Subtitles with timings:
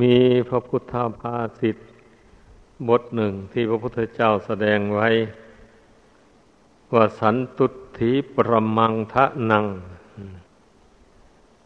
[0.00, 0.14] มี
[0.48, 1.76] พระพุทธภาษิต
[2.88, 5.08] บทหนึ่งที่พระพุทธเจ้าแสดงไว้
[6.92, 7.66] ว่าสันตุ
[7.98, 9.66] ถีประมังทะนัง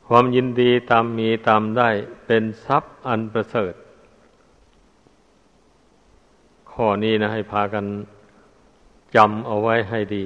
[0.06, 1.90] ความยินดีตามมีตามได้
[2.26, 3.74] เป็นทรัพย์อันประเสริฐ
[6.70, 7.84] ข้อนี้นะให้พากัน
[9.16, 10.24] จำเอาไว้ให้ดี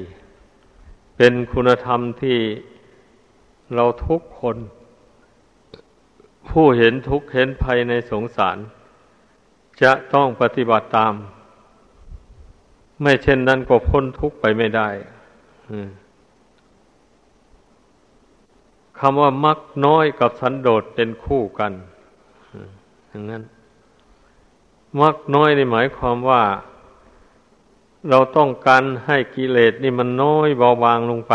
[1.16, 2.38] เป็นคุณธรรมที่
[3.74, 4.56] เราทุกคน
[6.48, 8.58] ผู้เห็นทุกข์เห็นภัยในสงสาร
[9.82, 11.14] จะต้องปฏิบัติตาม
[13.02, 14.88] ไม่เช่นนั้นก็พ้นทุกข์ไปไม่ได้
[18.98, 21.72] คำว่ามักน้อยกับสันโดษเป็นคู่กัน
[23.08, 23.42] อย่างนั้น
[25.00, 26.42] มักน้อยในหมายความว่า
[28.10, 31.34] เราต้องการให้กิเลสนี่มันน้อยเบาบางลงไป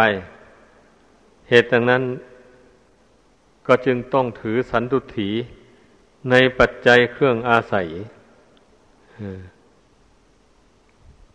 [1.49, 2.01] เหตุดังนั้น
[3.67, 5.29] ก็จึงต้องถือสันตุถี
[6.29, 7.87] ในปัจจัยเครื่องอาศัย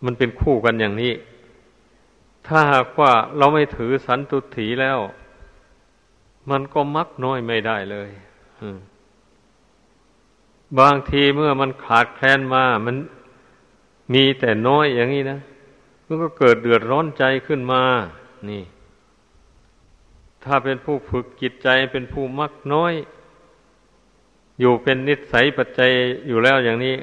[0.05, 1.13] มันเป็นคู่กันอย่างนี้
[2.47, 4.99] ถ้าหากว่าเราไม่ถือสันตุถีแล้ว
[6.51, 8.11] มันก็มักน้อยไม่ได้เลย
[10.79, 12.97] บางทีเมื่อมันขาดแคลนมา มัน
[14.15, 15.39] มีแต่น้อยอย่างนี้นะ
[16.07, 17.83] มันก็เกิดเดือดร้อนใจขึ้นมา
[18.51, 18.63] นี่
[20.45, 22.95] ถ้าเป็นผู้ฝึกจิตใจเป็นผู้มักน้อย
[24.61, 25.91] อยู่เป็นนิสัยปัจจัย
[26.29, 26.97] อยู่แล้วอย่างนี้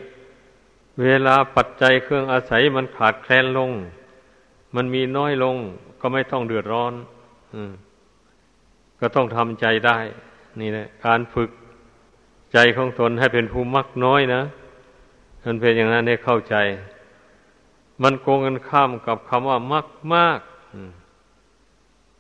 [1.04, 3.72] เวลาปัจจัยเครื่องอาศัยมันขาดแคลนลง
[4.76, 5.56] มันมีน้อยลง
[6.02, 6.94] ก็ไม่ต้องเดือดร้อน
[7.54, 7.56] อ
[9.00, 9.98] ก็ต้องทำใจได้
[10.62, 11.50] นี่แหละการฝึก
[12.54, 14.42] ใจของตนให้เป็นผู้มักน้อยนะ
[15.46, 16.56] มันเป็นอย่างนั้นให้เข้าใจ
[18.04, 20.40] มันโกงกันข้ามกับคำว่ามักมาก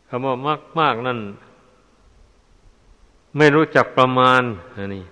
[0.10, 1.20] คำว่ามากมากนั่น
[3.38, 4.42] ไม่รู้จักประมาณ
[4.96, 5.04] นี่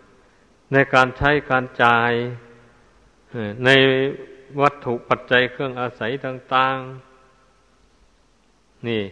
[0.71, 2.11] ในการใช้การจ่าย
[3.65, 3.69] ใน
[4.61, 6.77] วัตถุปัจจัยเครื่องอาศัยต่าง
[8.03, 9.03] ๆ นี่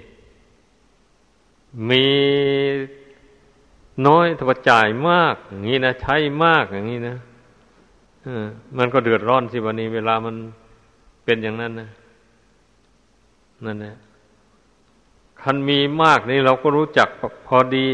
[1.89, 2.05] มี
[4.07, 7.15] น้อยถ้าจ่ายมากอย่างนี้นะใช้มากอย่างนี้นะ
[8.77, 10.35] มันก็เดือดร้อนสิวันนี้ เวลามัน
[11.25, 11.89] เป็นอย่างนั้นนะ
[13.65, 13.95] นั่นแหละ
[15.47, 17.07] คันมีมากนี่เราก็รู้จัก
[17.47, 17.87] พอดี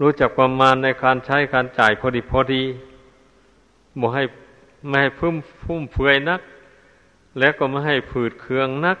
[0.00, 2.62] รู้จักประมาณในการใช้การจ่ายพอดีพอดี
[4.00, 4.24] บ่ให้
[4.88, 6.40] ไม่ให้พุ่มพุ่มเฟือยนัก
[7.38, 8.98] และก็ไม่ให้ผืดเคืองนัก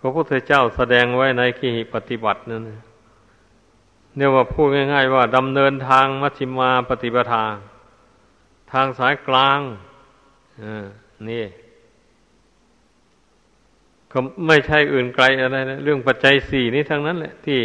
[0.00, 7.44] พระพุทธเจ้าแสดงไว้ในขีปฏิบัตินั่นเนี่ยว่าพูดง่าย ๆ ว่าดำเนินทางมัชฌิมาปฏิปทา
[8.72, 9.60] ทางสายกลาง
[10.62, 10.84] อ่า
[11.28, 11.44] นี่
[14.16, 17.60] ก็ไม่ใช่อื่นไกลอะไรนะเรื่องปัจจัยสี่นี้ทั้งนั้นแหละ ที่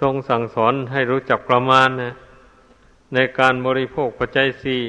[0.00, 2.12] ทรงสั่งสอนให้รู้จักประมาณนะ
[3.14, 4.82] ในการบริโภคปัจจัยสี่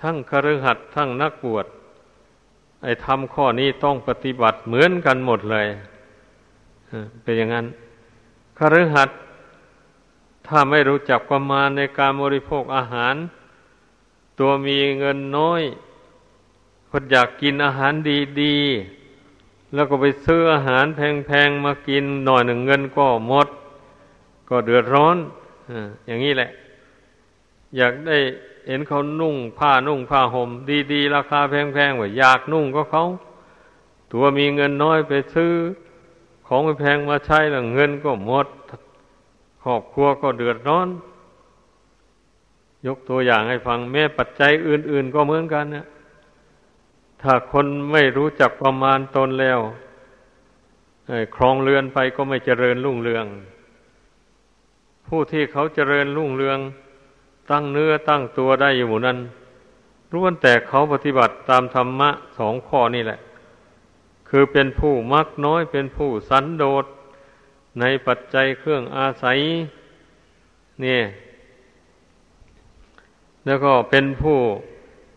[0.00, 1.66] ทั้งคฤหัสถ์ทั้งนักบวช
[2.82, 5.66] ไอ้ทำข้อนี้ต้องปฏิบัติเหมือนกันหมดเลย
[7.22, 7.66] เป็นอย่างนั้น
[8.58, 9.18] คฤหัสถ์
[10.46, 13.14] ถ้าไม่รู้จักประมาณในการบริโภคอาหาร
[14.38, 15.62] ตัวมีเงินน้อย
[16.90, 17.92] คนอยากกินอาหาร
[18.42, 18.99] ดีๆ
[19.74, 23.48] แล้วก็ไปซื้ออาหารแพงๆมากินหน่อยหนึ่งเงินก็หมด
[24.48, 25.16] ก็เดือดร้อน
[26.06, 26.50] อย่างนี้แหละ
[27.76, 28.18] อยากได้
[28.68, 30.50] เห็นเขานุ่งผ้านุ่งผ้าห่ม
[30.92, 33.04] ดีๆ ราคาแพงๆว่าอยากนุ่งก็เขา
[34.12, 35.52] ตัวมีเงินน้อยไปซื้อ
[36.46, 38.46] ของแพงมาใช้แล้วเงินก็หมด
[39.62, 40.88] ครอบครัวก็เดือดร้อน
[42.86, 45.86] ยกตัวอย่างให้ฟังแม้ปัจจัยอื่น ๆ ก็เหมือนกันเนี่ย
[47.22, 49.60] ถ้าคนไม่รู้จักประมาณตนแล้ว
[51.34, 53.26] ครองเรือนไปก็ไม่เจริญรุ่งเรือง
[55.06, 56.58] ผู้ที่เขาเจริญรุ่งเรือง
[57.50, 59.18] ตั้งเนื้อตั้งตัวได้อยู่หมู่นั้น
[60.12, 63.18] ล้วนแต่เขาปฏิบัติตามธรรมะสองข้อนี่แหละ
[64.28, 66.84] คือเป็นผู้มักน้อยเป็นผู้สันโดษ
[67.80, 69.38] ในปัจจัยเครื่องอาศัย
[70.80, 71.02] เนี่ย
[73.44, 74.38] แล้วก็เป็นผู้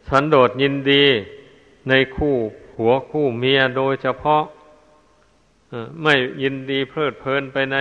[0.10, 1.04] สันโดษยินดี
[1.90, 2.36] ในคู่
[2.78, 4.44] หัวคู่เมียโดยเฉพาะ
[6.04, 7.78] ไม่ยินดีเพลิดเพลินไปใน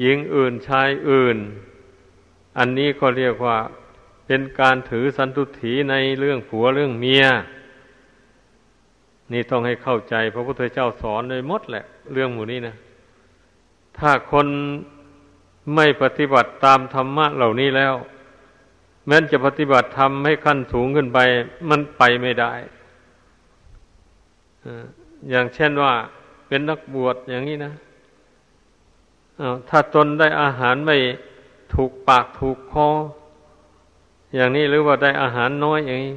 [0.00, 1.38] หญิงอื่นชายอื่น
[2.58, 3.58] อันนี้ก็เรียกว่า
[4.26, 7.24] เป็นการถือสันตุถีในเรื่องผัวเรื่องเมีย
[9.32, 12.74] นี่ต้องให้เข้าใจ พระพุทธเจ้าสอนโดยมดแหละ เรื่องหมู่นี้นะ
[13.98, 14.46] ถ้าคน
[15.74, 17.94] ไม่ปฏิบัติตามธรรมะเหล่านี้แล้ว
[19.06, 21.18] แม้จะปฏิบัติธรรมให้ขั้นสูงขึ้นไป
[21.68, 22.52] มันไปไม่ได้
[25.30, 25.92] อย่างเช่นว่า
[26.48, 27.72] เป็นนักบวชอย่างนี้นะ
[29.68, 30.96] ถ้าตนได้อาหารไม่
[31.74, 32.88] ถูกปากถูกคอ
[34.34, 36.16] อย่างนี้หรือว่าได้อาหารน้อยอย่างนี้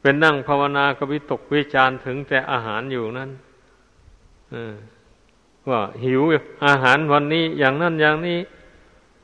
[0.00, 3.30] เป็นนั่งภาวนาก็วิตกวิจารถึงแต่อาหารอยู่นั้น
[5.68, 6.22] ว่าหิว
[6.66, 8.38] อาหารวันนี้อย่างนั้นอย่างนี้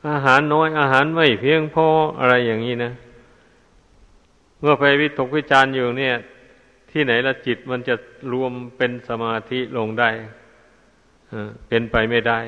[0.07, 1.85] อาหารน้อยอาหารไม่เพียงพอ
[2.19, 2.91] อะไรอย่างนี้นะ
[4.59, 6.15] เมื่อไปวิตกวิจารอยู่เนี่ย
[6.91, 7.95] ที่ไหนละจิตมันจะ
[8.33, 10.09] รวมเป็นสมาธิลงได้
[11.67, 12.39] เป็นไปไม่ได้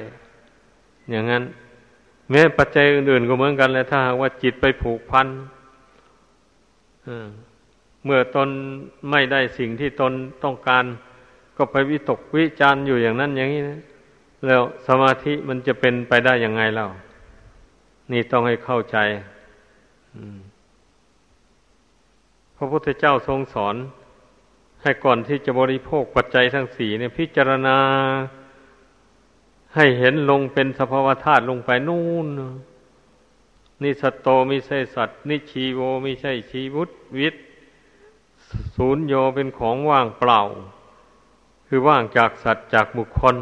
[1.12, 1.44] อย่างนั้น
[2.30, 5.28] แม้ปัจจัยอื่นๆก็เหมือนกันแหละถ้าหากว่าจิตไปผูกพัน
[8.06, 8.50] เมื่อตน
[9.12, 10.14] ไม่ได้สิ่งที่ตน
[10.44, 10.86] ต้องการ
[11.58, 13.80] ก็ไปวิตกวิจารอยู่อย่างนั้นอย่างนี้นะ
[14.46, 16.88] แล้วสมาธิมันจะเป็นไปได้ยังไงเล่า
[18.12, 18.98] นี่ต้องให้เข้าใจ
[22.56, 23.76] พระพุทธเจ้าทรงสอน
[24.82, 27.78] ให้ก่อนที่จะบริโภคปัจจัยทั้งสี่เนี่ยพิจารณา
[29.76, 32.28] ให้เห็นลงเป็นสภาวธาตุลงไปนู่น
[33.82, 37.36] นี่สัตโตม่ใช่สัตว์นี่ชีโวม่ใช่ชีวุตวิต
[38.76, 40.40] ศูนย์โยเป็นของว่างเปล่า
[41.68, 43.36] คือว่างจากสัตว์จากบุคคล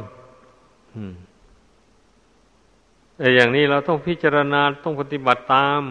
[3.21, 5.81] แต่อย่างนี้เราต้องพิจารณาต้องปฏิบัติตาม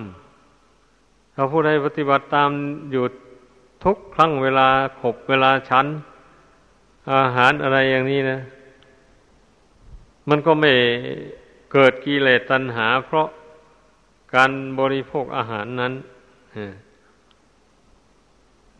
[1.34, 2.50] เราผู้ใดปฏิบัติตาม
[2.92, 3.04] อยู่
[3.84, 4.68] ทุกครั้งเวลา
[5.00, 5.86] ขบเวลาชั้น
[7.12, 8.38] อาหารอะไรอย่างนี้นะ
[10.28, 10.72] มันก็ไม่
[11.72, 13.28] เกิดกิเลสตัณหา เพราะ
[14.34, 15.92] การบริโภคอาหารนั้น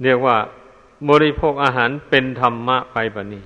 [0.03, 0.37] เรียกว่า
[1.11, 3.45] บริโภคอาหารเป็นธรรมะไปแบบนี้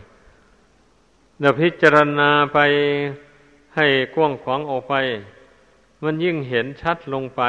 [1.41, 2.59] เราพิจารณาไป
[3.77, 4.95] ให้กว้างขวางออกไป
[6.05, 7.43] มันยิ่งเห็นชัดลงไป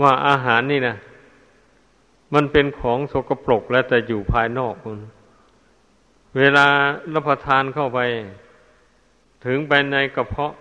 [0.00, 0.96] ว่าอาหารนี่นะ
[2.34, 4.98] มันเป็นของสกปรกแล้วแต่อยู่ภายนอกคุณ
[6.36, 6.66] เวลา
[7.14, 8.00] รับประทานเข้าไป
[9.44, 10.54] ถึงไปในกระเพาะ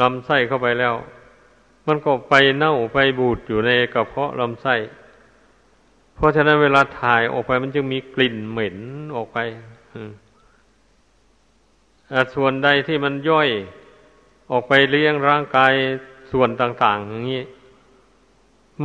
[0.00, 0.94] ลำไส้เข้าไปแล้ว
[1.86, 4.74] มันก็ไปเน่าไปบูดอยู่ในกระเพาะลำไส้
[6.14, 8.78] เพราะฉะนั้นเวลาถ่ายออกไปมันจึงมีกลิ่นเหม็น
[9.16, 9.38] ออกไป
[12.34, 13.48] ส่วนใดที่มันย่อย
[14.50, 15.72] ออกไปเลี้ยงร่างกาย
[16.32, 17.42] ส่วนต่าง ๆ อย่างนี้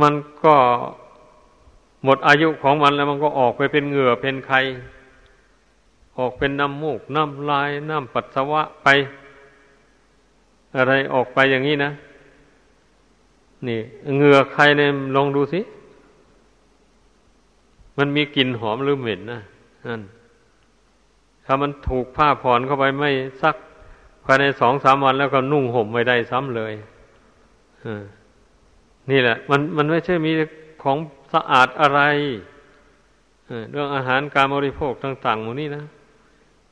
[0.00, 0.54] มันก็
[2.04, 4.52] หมดอายุของมันแล้วมันก็ออกไปเป็นเหงื่อเป็นไข
[6.18, 8.88] ออกเป็นน้ำมูก น้ำลาย น้ำปัสสาวะไป
[10.76, 11.90] อะไรออกไปอย่างนี้นะ
[13.66, 13.80] นี่
[14.16, 15.60] เหงื่อใครเนี่ยลองดูสิ
[17.98, 19.40] มันมีกลิ่นหอมหรือเหม็นนะ
[19.86, 20.02] นั่น
[21.46, 23.10] ถ้ามันถูกผ้าผ่อนเข้าไปไม่
[23.42, 23.56] ซัก
[24.24, 26.72] ภายในสองสามวันแล้วก็นุ่งห่มไม่ได้ซ้ำเลย
[29.10, 30.32] นี่แหละ มันมันไม่ใช่มี
[30.82, 30.98] ของ
[31.32, 32.00] สะอาดอะไร
[33.70, 35.84] เรื่องอาหารการบริโภคต่างๆหมดนี้นะ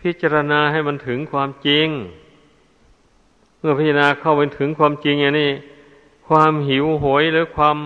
[0.02, 1.88] พิจารณาให้มันถึงความจริง
[3.58, 5.50] เมื่อพิจารณาเข้าไปถึงความจริงอย่างนี้
[6.28, 7.76] ความหิวโหยหรือความ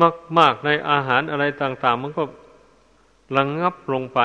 [0.00, 2.22] มากมากในอาหารอะไรต่าง ๆ มันก็
[3.36, 4.20] ระงงับลงไป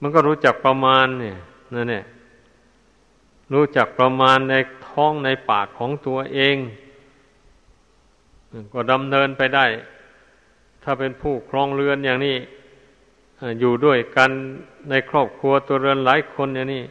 [0.00, 1.36] มันก็รู้จักประมาณเนี่ย
[1.74, 2.04] นั่นเนี่ย
[3.52, 4.54] รู้จักประมาณใน
[4.88, 6.56] ท้องในปากของตัวเอง
[8.72, 9.66] ก็ดำเนินไปได้
[10.82, 12.36] ถ้าเป็นผู้ครองเรือนอย่างนี้
[13.60, 14.30] อยู่ด้วยกัน
[14.90, 16.84] ในครอบครัวตัวเรือนหลายคนอย่างนี้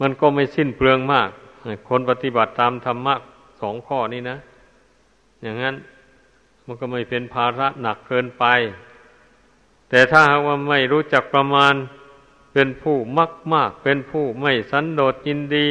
[0.00, 1.30] มันก็ไม่สิ้นเปลืองมาก
[1.88, 3.14] คนปฏิบัติตามธรรมะ
[3.60, 4.36] สองข้อนี้นะ
[5.42, 5.74] อย่างนั้น
[6.64, 8.44] มันก็ไม่เป็นภาระหนักเกินไป
[9.90, 11.74] แต่ถ้าหากว่าไม่รู้จักประมาณ
[12.52, 15.66] เป็นผู้มักมาก เป็นผู้ไม่สันโดษยินดี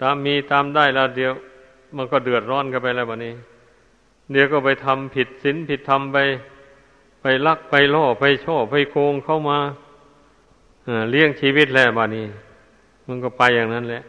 [0.00, 1.32] ตามมีตามได้แล้วเดียว
[1.96, 3.34] มันก็เดือดร้อนกันไปแล้วบันนี้
[4.30, 6.18] เดี๋ยวก็ไปทำผิดศีลผิดธรรมไป
[7.22, 9.58] ไปลักไปล่อไปช่อไปโกงเข้ามา
[11.10, 12.26] เลี้ยงชีวิตแล้วบันนี้
[13.06, 14.02] มันก็ไปอย่างนั้นแหละ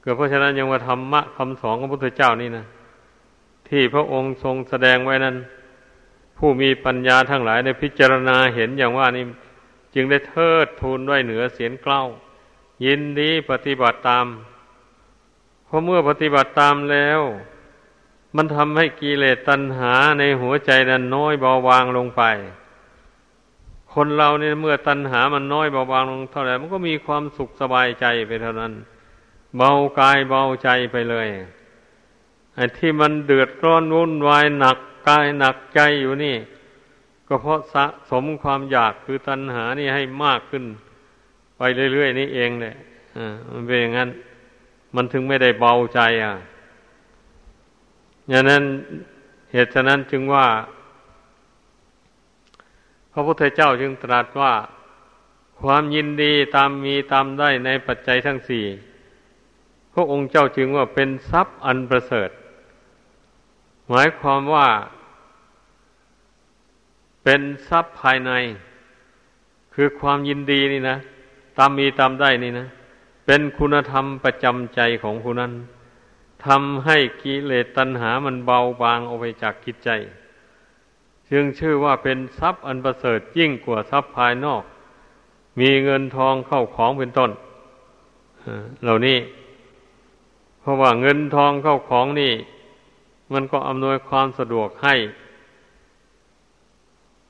[0.00, 2.64] เกิดเพราะฉะนั้นยังว่าธรรมะคำสอนของพระพุทธเจ้านี่นะ
[3.68, 5.36] ที่พระองค์ทรงแสดงไว้นั้น
[6.38, 9.24] ผู้มีปัญญาทั้งหลายได้พิจารณาเห็นอย่างว่านี่
[9.94, 12.02] จึงได้เทิดทูนด้วยเหนือเสียงเกล้า
[12.84, 14.26] ยินดีปฏิบัติตาม
[15.66, 17.20] เพราะเมื่อปฏิบัติตามแล้ว
[18.36, 22.22] มันทำให้กิเลสตัณหาในหัวใจนั้นน้อยเบาบางลงไป
[23.94, 28.72] คนเราเนี่ยเมื่อตัณหามันน้อยเบาบางลงเท่าไหร่มันก็มีความสุขสบายใจไปเท่านั้น
[29.56, 31.28] เบากายเบาใจไปเลย
[32.54, 36.36] ไอ้ที่มันเดือดร้อนวุ่นวายหนักกายหนักใจอยู่นี่
[37.28, 40.64] ก็เพราะสะสมความอยากคือตัณหานี่ให้มากขึ้น
[41.56, 42.74] ไปเรื่อยๆนี่เองเลย
[43.16, 44.10] อ่ามันเป็นอย่างนั้น
[44.94, 46.34] มันถึงไม่ได้เบาใจอะ
[48.28, 48.62] อย่างนั้น
[49.52, 50.46] เหตุฉะนั้นจึงว่า
[53.12, 54.52] พระพุทธเจ้าจึงตรัสว่า
[55.60, 58.64] ความยินดีตามมีตามได้ในปัจจัยทั้งสี่
[59.92, 62.30] พระองค์เจ้าจึงว่าเป็นทรัพย์อันประเสริฐ
[63.88, 64.68] หมายความว่า
[67.22, 68.32] เป็นทรัพย์ภายใน
[69.74, 70.96] คือความยินดีนี่นะ
[71.58, 72.66] ตามมีตามได้นี่นะ
[73.26, 75.52] เป็นคุณธรรมประจำใจของผู้นั้น
[76.46, 79.90] ทำให้กิเลสตัณหามันเบาบางออกไปจากกิจใจ
[81.30, 84.62] จึงชื่อว่าเป็นทรัพย์อันประเสริฐยิ่งกว่าทรัพย์ภายนอก
[85.60, 87.30] มีเงินทองเข้าของเป็นต้น
[88.82, 89.18] เหล่านี้
[90.60, 92.32] เพราะว่าเงินทองเข้าของนี่
[93.32, 94.94] มันก็อำนวยความสะดวกให้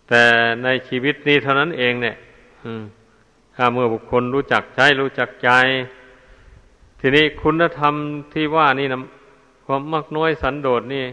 [0.08, 0.24] แต่
[0.64, 2.16] ในชีวิตนี้เท่านั้นเองเนี่ย
[3.56, 5.50] ถ้าเมื่อบุคคลรู้จักใช้รู้จักใจ
[7.00, 7.94] ทีนี้คุณธรรม
[8.32, 8.98] ที่ว่านี่นะ
[9.64, 11.04] ความมักน้อยสันโดษนี่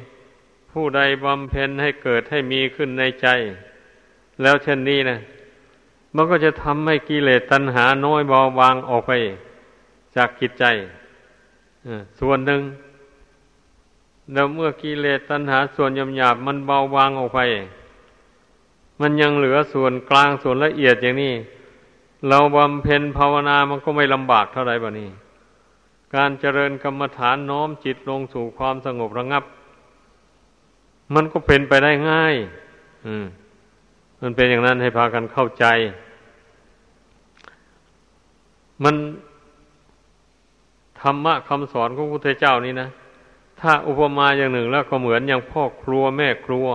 [0.72, 3.28] ผู้ใดบำเพ็ญให้เกิดให้มีขึ้นในใจ
[4.42, 5.18] แล้วเช่นนี้นะ
[6.16, 9.12] มันก็จะทำให้กิเลสตัณหาน้อยเบาบางออกไป
[10.16, 10.66] จากกิจใจ
[12.20, 12.62] ส่วนหนึ่ง
[14.34, 17.40] แล้วเมื่อกิเลสตัณหาส่วนยำหยาบมันเบาบางออกไป
[19.02, 21.34] มันยังเหลือส่วนกลางส่วนละเอียดอย่างนี้
[22.30, 25.10] เราบำเพ็ญภาวนามันก็ไม่ลำบากเท่าไรบ่นี้
[26.16, 29.44] การเจริญกรรมฐานน้อมจิตลงสู่ความสงบระงับ
[31.16, 32.36] มันก็เป็นไปได้ง่าย
[33.06, 33.26] อืม
[34.22, 35.66] มันเป็นอย่างนั้นให้พากันเข้าใจ
[38.84, 38.96] มัน
[41.02, 42.88] ธรรมะคำสอนของพระพุทธเจ้านี่นะ
[43.62, 46.68] ถ้าอุปมาอย่างหนึ่งแล้วก็เหมือนอย่างพ่อครัวแม่ครัว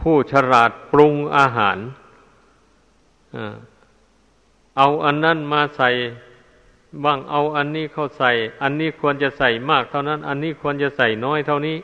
[0.00, 1.78] ผู้ฉลาดปรุงอาหาร
[4.76, 5.90] เอาอันนั้นมาใส่
[7.04, 8.30] บ้างเอาอันนี้เข้าใส่
[8.62, 11.76] อันนี้ควรจะใส่มากเท่านั้น อันนี้ควรจะใส่น้อยเท่านี้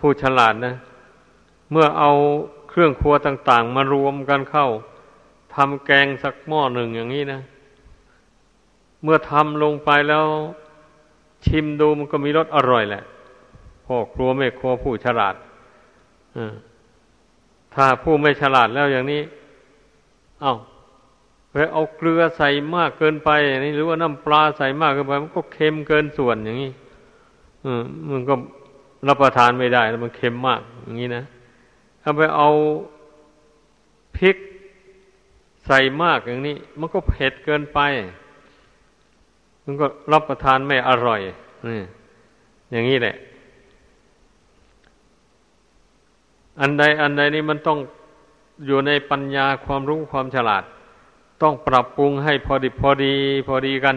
[0.00, 0.74] ผู้ฉลาดนะ
[1.70, 2.12] เมื่อเอา
[2.68, 4.68] เครื่องครัวต่าง ๆ มารวมกันเข้า
[5.54, 7.40] ทำแกงสักหม้อหนึ่งอย่างนี้นะ
[9.02, 10.26] เมื่อทำลงไปแล้ว
[11.46, 13.02] ชิมดูมันก็มีรสอร่อยแหละ
[13.86, 15.34] พ่อครัวไม่ครัวผู้ฉลาด
[17.74, 19.22] ถ้าผู้ไม่ฉลาดแล้วอย่างนี้
[20.40, 20.54] เอา้า
[21.50, 23.30] ไปเอาเกลือใส่มากเกินไป
[23.64, 26.72] นี่หรือว่าน้ำปลาใส่มากเกินไป มันก็เค็มเกินส่วนอย่างนี้
[27.64, 28.34] อืมมันก็
[29.08, 31.24] รับประทานไม่ได้แล้วมันเค็มมาก อย่างนี้นะ
[32.02, 32.48] ถ้าไปเอา
[34.16, 34.36] พริก
[35.66, 37.80] ใส่มากอย่างนี้ มันก็เผ็ดเกินไป
[39.64, 41.20] มันก็รับประทานไม่อร่อย
[41.66, 41.80] นี่
[42.70, 43.16] อย่างนี้แหละ
[46.60, 47.78] อันใดอันใดนี่มันต้อง
[48.66, 50.64] อยู่ในปัญญาความรู้ความฉลาด
[51.42, 53.14] ต้องปรับปรุงให้พอดีพอดี
[53.48, 53.96] พอดีกัน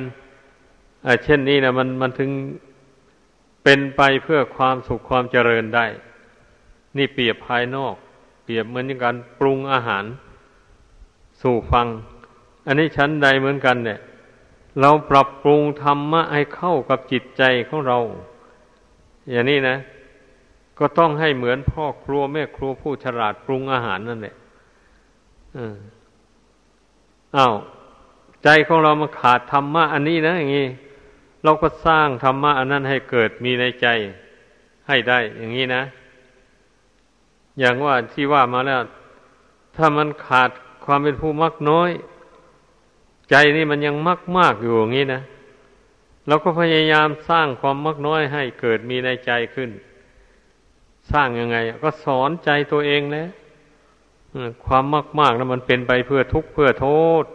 [1.24, 2.30] เช่นนี้นะมันมันถึง
[3.64, 5.86] เป็นไปเพื่อความสุขความเจริญได้
[6.98, 7.96] นี่เปรียบภายนอก
[8.44, 10.04] เปรียบเหมือนการปรุงอาหาร
[11.42, 11.88] สู่ฟัง
[12.68, 14.00] อันนี้ชั้นใดเหมือนกันเนี่ย
[14.82, 18.00] เราปรับปรุงธรรมะให้เข้ากับจิตใจของเรา
[19.30, 19.78] อย่างนี้นะ
[20.80, 24.36] ก็ต้องให้เหมือนพ่อครัวแม่ครัวผู้ฉลาดปรุงอาหารนั่นแหละ
[27.38, 27.56] อ้าว
[28.44, 30.68] ใจของเรามันขาดธรรมะอันนี้นะอย่างนี้
[31.44, 33.88] เราก็สร้างธรรมะอันนั้นให้เกิดมีในใจ
[34.88, 35.84] ให้ได้อย่างนี้นะ
[37.60, 38.82] อย่างว่าที่ว่ามาแล้ว
[39.76, 40.50] ถ้ามันขาด
[40.86, 41.90] ความเป็นผู้มักน้อย
[43.30, 45.22] ใจนี่มันยังมักมากอยู่อย่างนี้นะ
[46.28, 49.70] เราก็พยายามสร้างความมักน้อยให้เกิดมีในใจขึ้น
[51.12, 53.30] สร้างยังไง ก็สอนใจตัวเองแล้ว
[54.66, 56.88] ความมากมากนะมันเป็นไปเพื่อทุกข์เพื่อโท
[57.24, 57.26] ษ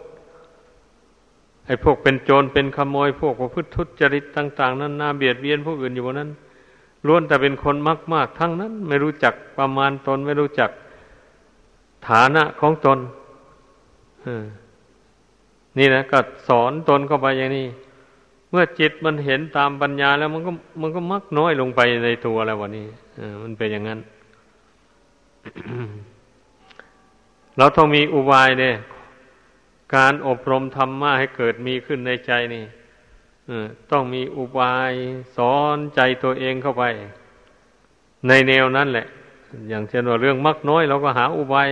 [1.65, 6.29] ไอ้พวกเป็นโจรเป็นขโมย พวกประพฤติทุจริตต่าง ๆ นั้นน่าเบียดเบียนผู้อื่นอยู่บนนั้น
[7.07, 10.69] ล้วนแต่เป็นคนมากมากทั้งนั้น ไม่รู้จักประมาณตน ไม่รู้จัก
[12.07, 12.97] ฐานะของตน
[14.25, 14.27] อ
[15.77, 17.67] นี่นะก็สอนตนเข้าไปอย่างนี้
[18.49, 20.51] เมื่อจิตมันเห็นตามปัญญาแล้วมันก็
[20.81, 22.87] มันก็มักน้อยลงไปในตัวแล้ววันนี้
[23.41, 23.99] มันเป็นอย่างนั้น
[27.57, 28.75] เราต้องมีอุบายเนี่ย
[29.95, 32.63] การอบรมธรรมะให้เกิดมีขึ้นในใจนี่
[33.91, 34.91] ต้องมีอุบาย
[35.37, 36.83] สอนใจตัวเองเข้าไป
[38.27, 39.07] ในแนวนั้นแหละ
[39.69, 41.69] อย่างเช่นว่าเรื่องมักน้อยเราก็หาอุบาย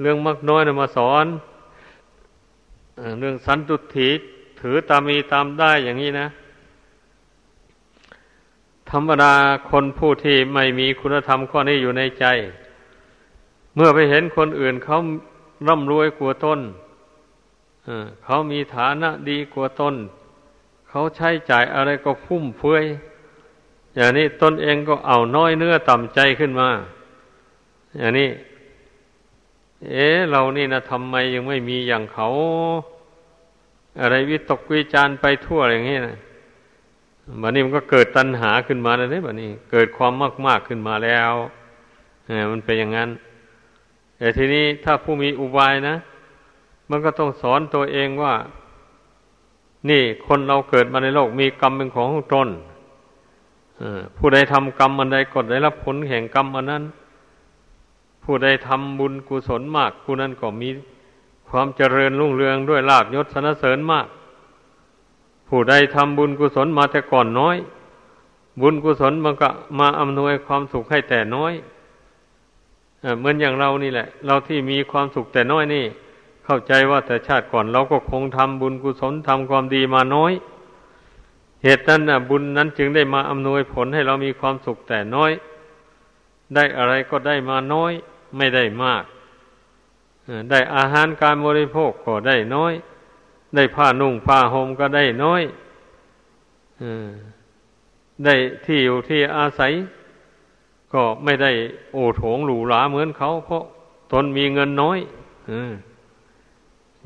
[0.00, 1.26] เรื่องมักน้อยนะมาสอน
[3.20, 4.08] เรื่องสันตุถี
[4.60, 6.26] ถือตามมีตามได้อย่างนี้นะ
[8.90, 9.32] ธรรมดา
[9.70, 12.24] คนผู้ที่ไม่มีคุณธรรมข้อนี้อยู่ในใจ
[13.74, 14.96] เมื่อไปเห็นคนอื่นเขา
[15.68, 16.60] ร่ำรวยกว่าตน
[18.24, 19.94] เขามีฐานะดีกว่าตน
[20.88, 22.84] เขาใช้จ่ายอะไรก็ฟุ่มเฟือย
[23.96, 26.68] อย่างนี้ตนเองก็เอาน้อยเนื้อต่ำใจขึ้นมา
[27.98, 28.28] อย่างนี้
[29.84, 32.28] เอ๊เรานี่นะทำไมยังไม่มีอย่างเขา
[34.00, 36.16] อะไรวิตกวิจารไปทั่วอย่างนี้นะ
[37.42, 41.32] บัดนี้มันก็เกิดตัณหาขึ้นมาแล้วเนี่ยบัดนี้ เกิดความมากมากขึ้นมาแล้ว
[42.52, 43.10] มันเป็นอย่างนั้น
[44.18, 45.96] แต่ทีนี้ถ้าผู้มีอุบายนะ
[46.90, 48.34] มันก็ต้องสอนตัวเองว่า
[49.90, 52.48] นี่คนเราเกิดมาในโลกมีกรรมเป็นของตน
[54.16, 56.82] ผู้ใดทำกรรมอันใดก็ได้รับผลแห่งกรรมอันนั้น
[58.26, 60.68] ผู้ใดทำบุญกุศลมาก ผู้นั้นก็มี
[61.48, 64.06] ความเจริญรุ่งเรืองด้วยลาบยศสนเสริญมาก
[65.48, 67.56] ผู้ใดทำบุญกุศลมาแต่ก่อนน้อย
[68.60, 71.52] บุญกุศลมันก็มาอำนวยความสุขให้แต่น้อย
[73.18, 75.84] เหมือนอย่างเรานี่แหละ เราที่มีความสุขแต่น้อยนี่
[76.44, 80.32] เข้าใจว่าแต่ชาติก่อนเราก็คงทำบุญกุศลทำความดีมาน้อย
[81.62, 85.30] เหตุนั้นนะบุญนั้นจึงได้มาอำนวยผลให้เรามีความสุขแต่น้อย
[86.54, 87.92] ได้อะไรก็ได้มาน้อย
[88.36, 89.04] ไม่ได้มาก
[90.50, 92.72] ได้อาหารการบริโภคก็ได้น้อย
[93.54, 95.42] ได้ผ้านุ่งผ้าห่มก็ได้น้อย
[98.24, 99.72] ได้ที่อยู่ที่อาศัย
[100.92, 101.50] ก็ไม่ได้
[101.92, 103.64] โอโถงหรูหราเหมือนเขาเพราะ
[104.12, 104.98] ตนมีเงินน้อย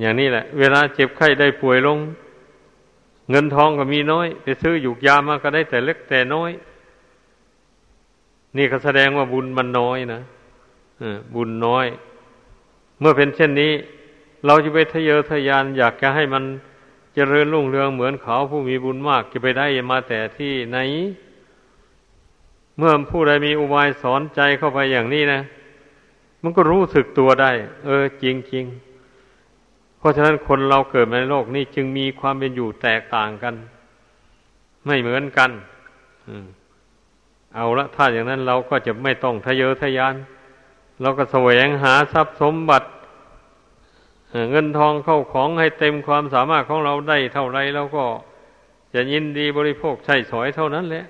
[0.00, 1.98] อย่างนี้แหละ เวลาเจ็บไข้ได้ป่วยลง
[3.30, 6.50] เงินทองก็มีน้อย ไปซื้อหยุกยามาก็ได้แต่เล็กแต่น้อย
[8.56, 10.20] นี่ก็แสดงว่าบุญมันน้อยนะ
[11.34, 11.86] บุญน้อย
[13.00, 13.72] เมื่อเป็นเช่นนี้
[14.46, 16.44] เราจะไปทะเยอทะยาน อยากจะให้มัน
[17.14, 20.78] เจริญรุ่งเรืองเหมือนเขาผู้มีบุญมากจะไปได้มาแต่ที่ไหน
[22.76, 25.40] เมื่อผู้ใดมีอุบายสอนใจเข้าไปอย่างนี้นะ
[26.42, 27.50] มันก็รู้สึกตัวได้
[27.86, 28.64] เออ จริงจริง
[29.98, 33.54] เพราะฉะนั้นคนเราเกิดมาในโลกนี้จึงมีความเป็นอยู่แตกต่างกัน
[34.86, 35.50] ไม่เหมือนกัน
[37.54, 40.14] เอาละถ้าอย่างนั้นเราก็จะไม่ต้องทะเยอทะยาน
[41.00, 42.88] เราก็แสวงหาทรัพย์สมบัติ
[44.50, 48.04] เงินทองเข้าของให้เต็มความสามารถของเราได้เท่าไรเราก็
[48.94, 51.04] จะยินดีบริโภคใช้สอยเท่านั้นแหละ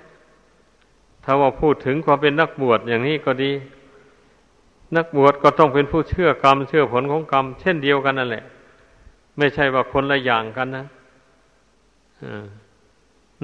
[1.23, 3.51] ถ้าว่าพูดถึงความเป็นนักบวชอย่างนี้ก็ดี
[4.97, 8.43] นักบวชก็ต้องเป็นผู้เชื่อกรรม เชื่อผลของกรรม เช่นเดียวกันนั่นแหละ
[9.37, 10.85] ไม่ใช่ว่าคนละอย่างกันนะ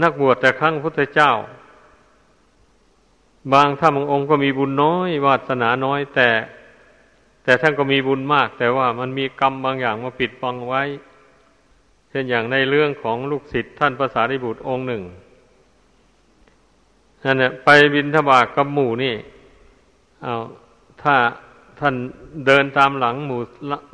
[0.04, 1.32] นักบวชแต่ครั้งพุทธเจ้า
[3.54, 6.30] บางถ้าบางองค์ก็มีบุญน้อย วาสนาน้อยแต่
[7.44, 10.84] แต่ท่านก็มีบุญมาก แต่ว่ามันมีกรรมบางอย่างมาปิดบังไว้
[12.10, 15.04] เช่นอย่างในเรื่องของลูกศิษย์ท่านภาษาริบุตรองค์หนึ่ง
[17.24, 19.16] นั่นเนี่ยไปบินทบาทกับหมู่นี่
[20.24, 20.34] เอา
[21.02, 21.16] ถ้า
[21.80, 21.96] ท่าน
[22.46, 23.42] เดินตามหลังหมู่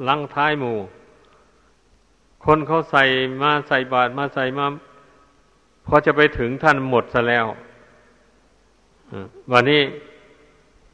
[0.07, 0.77] ลังท้ายหมู่
[2.45, 3.03] คนเขาใส่
[3.41, 4.65] มาใส่บาตรมาใส่มา
[5.85, 7.45] พอจะไปถึงท่านหมดซะแล้ว
[9.51, 9.81] วันนี้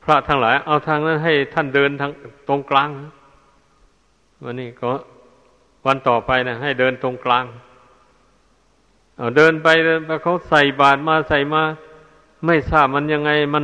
[0.03, 2.11] พระทั้งหลาย เอาทางนั้นให้ท่านเดินทาง
[2.47, 2.89] ตรงกลาง
[4.43, 4.89] วันนี้ก็
[5.85, 7.45] วันต่อไปนะให้เดินตรงกลาง
[9.17, 11.63] เอาเดินไปเดินไปเขาใส่บาตรมาใส่มา
[12.45, 13.63] ไม่ทราบมันยังไงมัน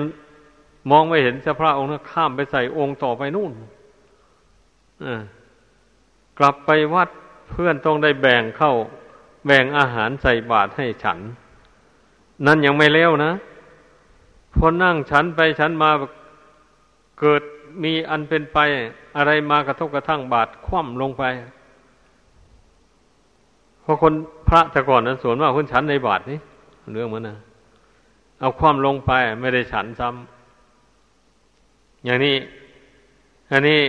[0.89, 3.51] มองไม่เห็นเจ้าพระองค์นะข้ามไปใส่องค์ต่อไปนู่น
[6.39, 7.09] กลับไปวัด
[7.49, 8.73] เพื่อนต้องได้แบ่งเข้า
[9.45, 11.19] แบ่งอาหารใส่บาตรให้ฉัน
[12.45, 13.31] นั่นยังไม่เลี้ยวนะ
[14.57, 15.91] พอนั่งฉันไปฉันมา
[17.19, 17.41] เกิด
[17.83, 18.59] มีอันเป็นไป
[19.17, 21.23] อะไรมากระทบกระทั่งบาดคว่ำลงไป
[23.81, 24.13] เพราะคน
[24.47, 26.39] พระแต่ก่อนนั้นสวนว่าคนฉันในบาดนี้
[26.93, 27.37] เรื่องมันนะ
[28.39, 32.35] เอาคว่ำลงไปไม่ได้ฉันซ้ำอย่างนี้
[33.51, 33.79] อันนี้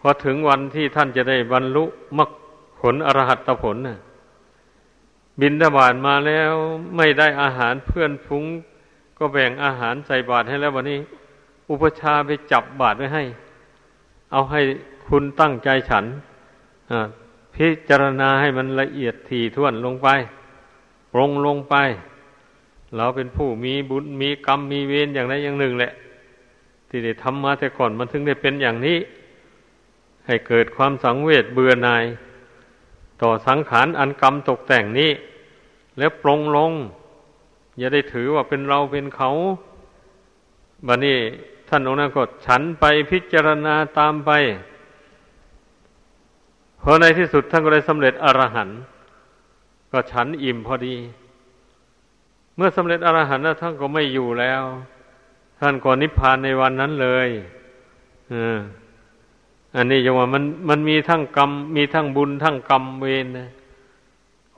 [0.00, 1.84] พอถึงวันที่ท่านจะได้บรรลุ
[2.18, 2.30] มรรค
[2.80, 3.98] ผลอรหัตผลน่ะ
[5.40, 6.52] บินทบาทมาแล้ว
[6.96, 8.44] ไม่ได้อาหารเพื่อนฟุ้ง
[9.22, 10.98] ก็แบ่งอาหารใส่บาตรให้แล้ววันนี้
[11.70, 13.24] อุปชาไปจับบาตรไว้ให้
[14.32, 14.60] เอาให้
[15.06, 16.04] คุณตั้งใจฉัน
[17.54, 20.08] พิจารณาให้มันละเอียดถี่ถ้วนลงไป
[21.12, 21.74] ปรงลงไป
[22.96, 25.92] เราเป็นผู้มีบุญมีกรรมมีเวรอย่างใดอย่างหนึ่งแหละ
[26.88, 28.98] ที่ได้ทำมาแต่ก่อนมันถึงได้เป็นอย่างนี้
[30.26, 32.04] ให้เกิดความสังเวชเบื่อหน่าย
[33.22, 35.10] ต่อสังขารอันกรรมตกแต่งนี้
[35.98, 36.72] แล้วปรงลง
[37.78, 39.30] อย่าได้ถือว่าเป็นเราเป็นเขา
[40.86, 41.16] บัดนี้
[41.68, 44.30] ท่านองค์นั้นก็ฉันไปพิจารณาตามไป
[46.82, 48.78] พอในที่สุดท่านก็ได้สำเร็จอรหันต์
[49.92, 50.96] ก็ฉันอิ่มพอดี
[52.56, 54.62] เมื่อสำเร็จอรหันต์แล้วท่านก็ไม่อยู่แล้ว
[55.60, 57.28] ท่านก็นิพพานในวันนั้นเลย
[59.76, 63.48] อันนี้ยังว่ามันมันมีทั้งกรรม มีทั้งบุญทั้งกรรมเวรนะ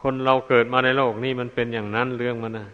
[0.00, 2.66] คนเราเกิดมาในโลกนี้มันเป็นอย่างนั้นเรื่องมันนะ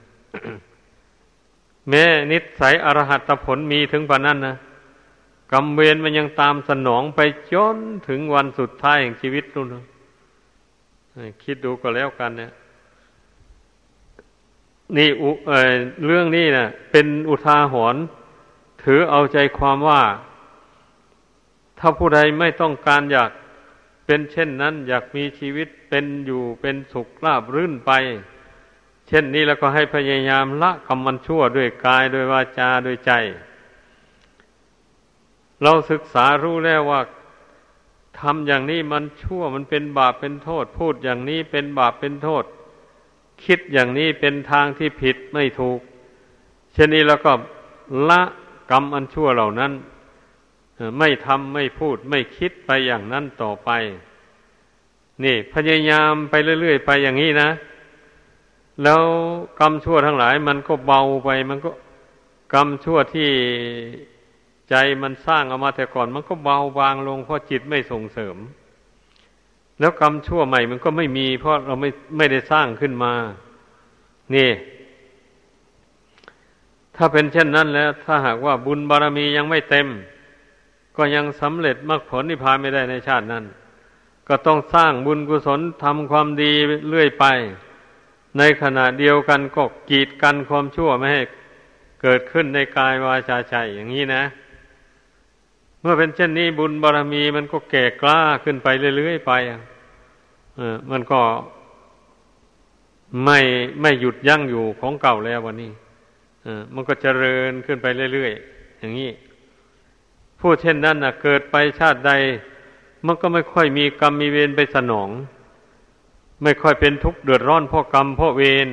[1.88, 4.57] แม้นิสัยอรหัตผลมีถึงปานนั้นนะ
[5.53, 7.21] กรรมเวรมันยังตามสนองไป
[7.53, 7.77] จน
[8.09, 9.75] ถึงวันสุดท้ายแห่งชีวิตนู่น
[11.43, 12.53] คิดดูก็แล้วกันเนี่ย
[14.97, 15.09] นี่
[15.49, 18.03] เเรื่องนี้นะเป็นอุทาหรณ์
[18.83, 20.03] ถือเอาใจความว่า
[21.79, 23.31] ถ้าผู้ใดไม่ต้องการอยาก
[24.07, 27.93] เป็นเช่นนั้น อยากมีชีวิตเป็นอยู่เป็นสุขราบรื่นไป
[29.11, 33.12] เช่นนี้แล้วก็ให้พยายามละกรรมมันชั่วด้วยกายด้วยวาจาด้วยใจ
[35.62, 37.01] เราศึกษารู้แล้วว่า
[38.20, 42.44] ทำอย่างนี้มันชั่วมันเป็นบาปเป็นโทษ พูดอย่างนี้เป็นบาปเป็นโทษ
[43.44, 45.81] คิดอย่างนี้เป็นทางที่ผิดไม่ถูก
[46.73, 47.33] เช่นนี้แล้วก็
[48.09, 48.23] ละ
[48.70, 49.73] กรรมอันชั่วเหล่านั้น
[50.99, 53.70] ไม่ทำไม่พูดไม่คิดไปอย่างนั้นต่อไป
[55.25, 57.51] นี่พยายามไปเรื่อย ๆ ไปอย่างนี้นะ
[58.83, 59.03] แล้ว
[59.61, 61.71] กรรมชั่วทั้งหลาย มันก็เบาไป มันก็
[62.55, 63.31] กรรมชั่วที่
[64.71, 68.37] ใจมันสร้างเอามาแต่ก่อน มันก็เบาบางลง เพราะจิตไม่ส่งเสริม
[69.81, 73.12] แล้วกรรมชั่วใหม่มันก็ไม่มี เพราะเราไม่ไม่ได้สร้างขึ้นมา
[74.35, 74.51] นี่
[76.97, 79.88] ถ้าเป็นเช่นนั้นแล้ว ถ้าหากว่าบุญบารมียังไม่เต็ม
[80.97, 83.45] ก็ยังสำเร็จมรรคผลนิพพานไม่ได้ในชาตินั้น
[84.29, 86.53] ก็ต้องสร้างบุญกุศลทำความดี
[86.90, 87.25] เรื่อยไป
[88.38, 91.23] ในขณะเดียวกันก็กีดกันความชั่วไม่ให้
[92.03, 94.23] เกิดขึ้นในกายวาจาใจอย่างนี้นะ
[95.81, 99.33] เมื่อเป็นเช่นนี้บุญบารรมีมันก็แก่กล้าขึ้นไปเรื่อยๆไป
[100.59, 101.21] ออมันก็
[103.25, 103.38] ไม่
[103.81, 105.73] ไม่หยุดยั้งอยู่ของเก่าแล้ววันนี้
[106.43, 109.11] เออมันก็เจริญขึ้นไปเรื่อยๆอย่างนี้
[110.40, 112.12] ผู้เช่นนั้นนะเกิดไปชาติใด
[113.07, 115.09] มันก็ไม่ค่อยมีกรรมมีเวรไปสนอง
[116.42, 118.68] ไม่ค่อยเป็นทุกข์เดือดร้อนเพราะกรรมเพราะเวร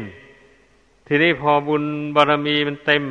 [1.07, 1.83] ทีนี้พอบุญ
[2.15, 3.03] บารรมีมันเต็ม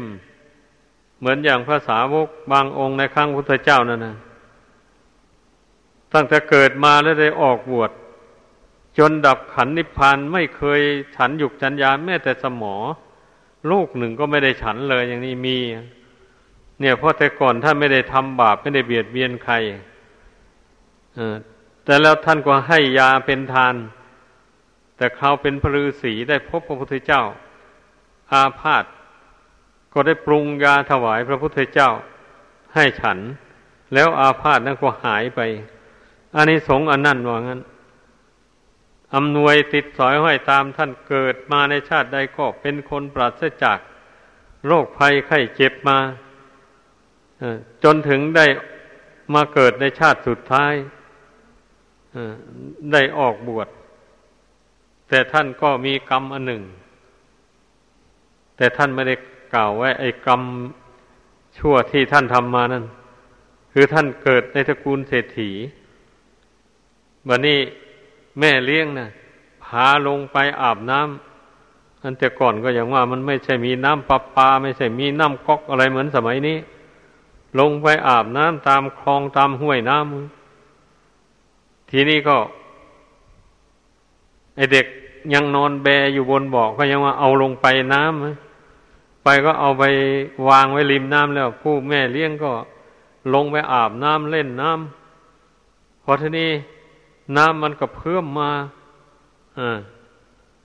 [1.19, 4.17] เหมือนอย่างภาษาวกบางองค์ในครั้งพุทธเจ้านั่นนะ
[6.13, 7.91] ตั้งแต่เกิดมาแล้วได้ออกบวช
[8.99, 10.81] จนดับขันนิพพานไม่เคย
[11.17, 12.75] ฉันหยุกฉันยาแม้แต่สมอ
[13.71, 15.59] ลูกหนึ่งก็ไม่ได้ฉันเลยอย่างนี้มี
[16.81, 19.55] เนี่ยเพราะแต่ก่อนท่านไม่ได้ทำบาปไม่ได้เบียดเบียนใคร
[21.85, 23.75] แต่แล้วท่านก็ให้ยาเป็นทาน
[24.97, 27.23] แต่เขาเป็นพระฤาษีได้พบพระพุทธเจ้า
[28.33, 28.85] อาพาธ
[29.93, 31.91] ก็ได้ปรุงยาถวายพระพุทธเจ้า
[32.75, 33.19] ให้ฉัน
[33.95, 35.41] แล้วอาพาธนั้นก็หายไป
[36.35, 37.61] อันนี้สงอันนั่นว่างั้น
[39.15, 43.79] อำนวยติดสอยห้อยตามท่านเกิดมาในชาติใดก็เป็นคนปราศจาก
[44.67, 45.99] โรคภัยไข้เจ็บมา
[47.85, 48.47] จนถึงได้
[49.35, 50.73] มาเกิดในชาติสุดท้าย
[52.93, 53.69] ได้ออกบวช
[55.09, 56.63] แต่ท่านก็มีกรรมอันหนึ่ง
[58.57, 59.15] แต่ท่านไม่ได้
[59.55, 60.43] กล่าวไว้ไอ้กรรม
[61.59, 62.85] ชั่วที่ท่านทำมานั่น
[63.73, 65.51] คือท่านเกิดในตระกูลเศรษฐี
[67.29, 67.59] วันนี้
[68.39, 69.11] แม่เลี้ยงนะ่ะ
[69.65, 76.57] พาลงไปอาบน้ำอันแต่ก่อนก็อย่างว่า มันไม่ใช่มีน้ำประปา ไม่ใช่มีน้ำก๊อกอะไรเหมือนสมัยนี้
[77.61, 82.37] ลงไปอาบน้ำตามคลองตามห้วยน้ำทีนี้ก็
[84.57, 84.87] ไอเด็ก
[85.35, 89.85] ยังนอนแบอยู่บนบ่อก็ยังว่าเอาลงไปน้ำไปก็เอาไป
[90.49, 92.53] วางไว้ริมน้ำแล้ว ผู้แม่เลี้ยงก็
[93.35, 96.51] ลงไปอาบน้ำเล่นน้ำพอทีนี้
[97.37, 98.51] น้ำมันก็เพิ่มมา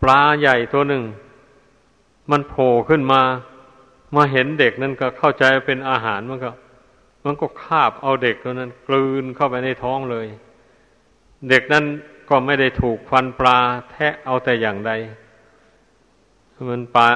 [0.01, 1.03] ปลาใหญ่ตัวหนึ่ง
[2.31, 3.21] มันโผล่ขึ้นมา
[4.15, 6.51] มาเห็นเด็กนั่นก็เข้าใจเป็นอาหารมันก็
[7.25, 10.27] มันก็คาบเอาเด็กตัวนั้น กลืนเข้าไปในท้องเลย
[11.49, 11.83] เด็กนั้น
[12.31, 13.57] ก็ไม่ได้ถูกฟันปลา
[13.91, 14.91] แทะเอาแต่อย่างใด
[16.69, 17.07] มันปลา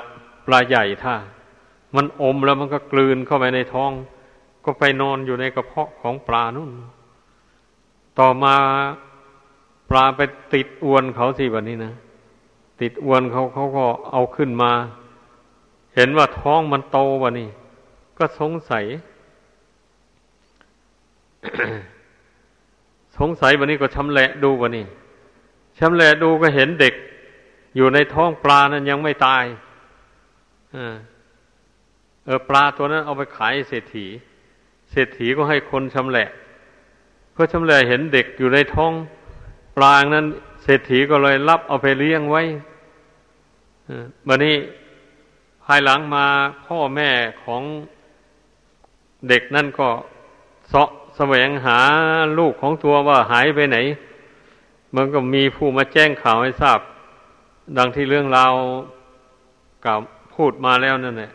[0.46, 1.16] ปลาใหญ่ท่า
[1.96, 3.92] มันอมแล้วมันก็กลืนเข้าไปในท้อง
[4.66, 6.72] ก็ไปนอนอยู่ในกระเพาะของปลานู่น
[8.20, 8.56] ต่อมา
[9.90, 10.22] ปลาไป
[10.54, 11.94] ติดอวนเขาสิวันนี้นะ
[12.82, 14.72] ติดอวนเขาเขาก็เอาขึ้นมา
[15.96, 17.50] เห็นว่าท้องมันโตวันนี้
[18.18, 18.86] ก็สงสัย
[23.18, 24.86] สงสัยวันนี้ก็ชำแหละดูวันนี้
[25.80, 26.94] ชำแหละดูก็เห็นเด็ก
[27.76, 29.44] อยู่ในท้องปลานั้นยังไม่ตาย
[32.26, 34.06] เออปลาตัวนั้นเอาไปขายเศรษฐี
[34.92, 36.28] เศรษฐีก็ให้คนชำแหละ
[37.32, 38.92] เพื่อชำแหละเห็นเด็กอยู่ในท้อง
[39.78, 40.26] ปลานั้น
[40.64, 42.44] เศรษฐีก็เลยรับเอาไปเลี้ยงไว้
[44.28, 44.56] บันนี้
[45.66, 46.26] ภายหลังมา
[46.66, 47.10] พ่อแม่
[47.44, 47.64] ของ
[49.30, 49.90] เด็กนั่นก็
[50.70, 51.80] เสาะแสวงหา
[52.38, 53.78] ลูกของตัวว่าหายไปไหน
[54.96, 56.80] มันก็มีผู้มาแจ้งข่าวให้ทราบ
[57.78, 58.54] ดังที่เรื่องราว
[59.86, 60.00] กล่าว
[60.36, 61.32] พูดมาแล้วนั่นแหละ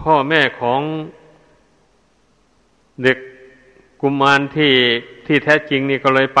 [0.00, 0.80] พ่อแม่ของ
[3.02, 3.18] เด็ก
[4.00, 4.72] กุมารที่
[5.26, 6.40] ที่แท้จริงนี่ก็เลยไป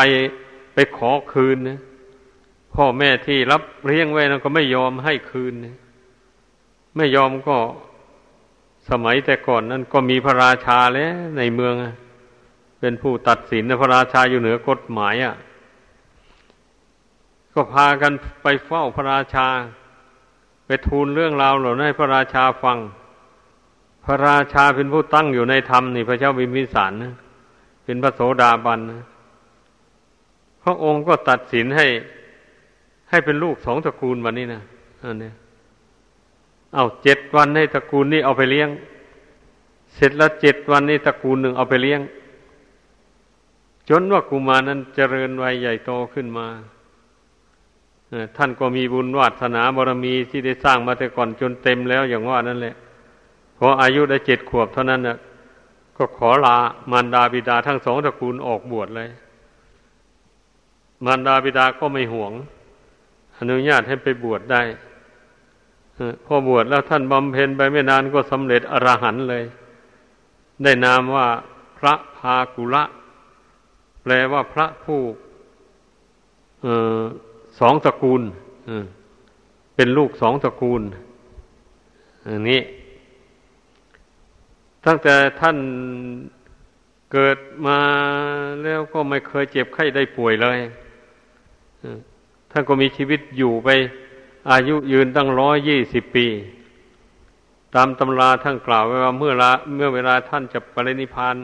[0.74, 1.78] ไปขอคืนนะ
[2.74, 5.52] พ่อแม่ที่รับเลี้ยงไว้นะก็ไม่ยอมให้คืน
[6.96, 7.56] ไม่ยอมก็
[8.90, 11.74] สมัยแต่ก่อนนั้นก็มีพระราชาแล้วในเมือง
[12.80, 15.34] เป็นผู้ตัดสินพระราชาอยู่เหนือกฎหมายอะ
[17.56, 19.46] ก็พากันไปเฝ้าพระราชา
[20.66, 22.78] ไปทูลเรื่องราวเหล่านั้นให้พระราชาฟัง
[24.04, 27.14] พระราชาเป็นผู้ตั้งอยู่ในธรรมนี่พระเจ้าวิมพิสารนะ
[27.84, 29.02] เป็นพระโสดาบันนะ
[30.62, 31.86] พระองค์ก็ตัดสินให้
[33.10, 34.62] ให้เป็นลูกสองตระกูลวันนี้นะ
[35.02, 35.30] อันนี้
[36.74, 38.68] เอาเจ็ดวันให้ตระกูลนี้เอาไปเลี้ยง
[39.94, 42.00] เสร็จแล้วเจ็ดวันนี้ตระกูลหนึ่งเอาไปเลี้ยง
[43.88, 46.46] จนว่ากุมานั้นเจริญวัยใหญ่โตขึ้นมา
[48.36, 52.74] ท่านก็มีบุญวาสนาบารมีที่ได้สร้างมาแต่ก่อนจนเต็มแล้วอย่างว่านั่นแหละ
[53.58, 55.18] พออายุได้เจ็ดขวบเท่านั้นนะ
[55.96, 56.56] ก็ขอลา
[56.90, 59.08] มารดาบิดาทั้งสองตระกูลออกบวชเลย
[61.04, 62.32] มารดาบิดาก็ไม่ห่วง
[63.38, 64.62] อนุญาตให้ไปบวชได้
[66.24, 69.44] พอบวชแล้วท่านบำเพ็ญไปไม่นานก็สำเร็จอรหันต์เลย
[70.62, 71.26] ได้นามว่า
[71.78, 72.84] พระพากุละ
[74.02, 75.00] แปลว่าพระผู้
[77.58, 78.22] สองตระกูล
[79.74, 80.82] เป็นลูกสองตระกูล
[82.26, 82.60] อันนี้
[84.86, 85.56] ตั้งแต่ท่าน
[87.12, 87.78] เกิดมา
[88.62, 90.58] แล้วก็ไม่เคยเจ็บไข้ได้ป่วยเลย
[92.50, 93.68] ท่านก็มีชีวิตอยู่ไป
[94.50, 96.26] อายุยืนตั้งร้อยยี่สิบปี
[97.74, 101.36] ตามตำราท่านกล่าวไว้ว่าเมื่อละเมื่อเวลาท่านจะปรินิพาน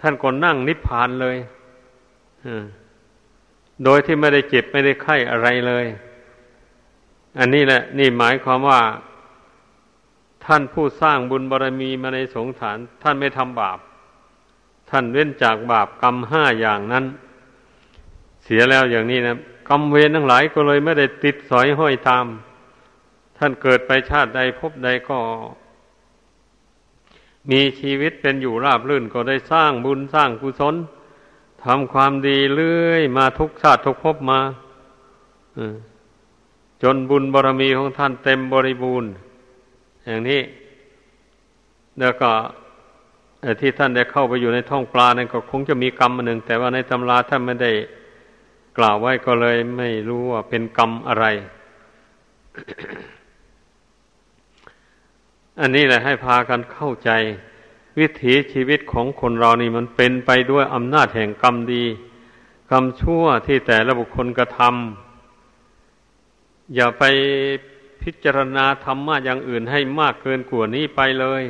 [0.00, 1.36] ท่านก็นั่งนิพพานเลย
[3.84, 5.86] โดยที่ไม่ได้เจ็บไม่ได้ไข้อะไรเลย
[7.38, 8.80] อันนี้แหละ นี่หมายความว่า
[10.44, 13.78] ท่านผู้สร้างบุญบารรมีมาในสงสาร ท่านไม่ทำบาป
[14.90, 17.04] ท่านเว้นจากบาปกรรมห้าอย่างนั้น
[18.44, 19.36] เสียแล้วอย่างนี้นะ
[19.68, 22.26] กรรมเวรทั้งหลายก็เลยไม่ได้ติดสอยห้อยตาม
[23.38, 25.18] ท่านเกิดไปชาติใดพบใดก็
[27.50, 30.74] มีชีวิตเป็นอยู่ราบรื่นก็ได้สร้างบุญสร้างกุศล
[31.66, 34.40] ทำความดีเรื่อยมาทุกชาติทุกภพมา
[36.82, 39.10] จนบุญบารมีของท่านเต็มบริบูรณ์
[40.06, 40.40] อย่างนี้
[42.00, 42.30] แล้วก็
[43.60, 47.72] ที่ท่านได้เข้าไปอยู่ในท้องปลานั่นก็คงจะมีกรรมหนึ่ง แต่ว่าในตำราท่านไม่ได้
[48.78, 51.26] กล่าวไว้ก็เลยไม่รู้ว่าเป็นกรรมอะไร
[55.60, 57.10] อันนี้แหละให้พากันเข้าใจ
[57.98, 61.84] วิถีชีวิตของคนเรานี่มันเป็นไปด้วยอำนาจแห่งกรรมดี
[62.70, 67.04] กรรมชั่วที่แต่ละบุคคลกระทำอย่าไป
[68.02, 71.42] พิจารณาธรรมะอย่างอื่นให้มากเกินกว่านี้ไปเลย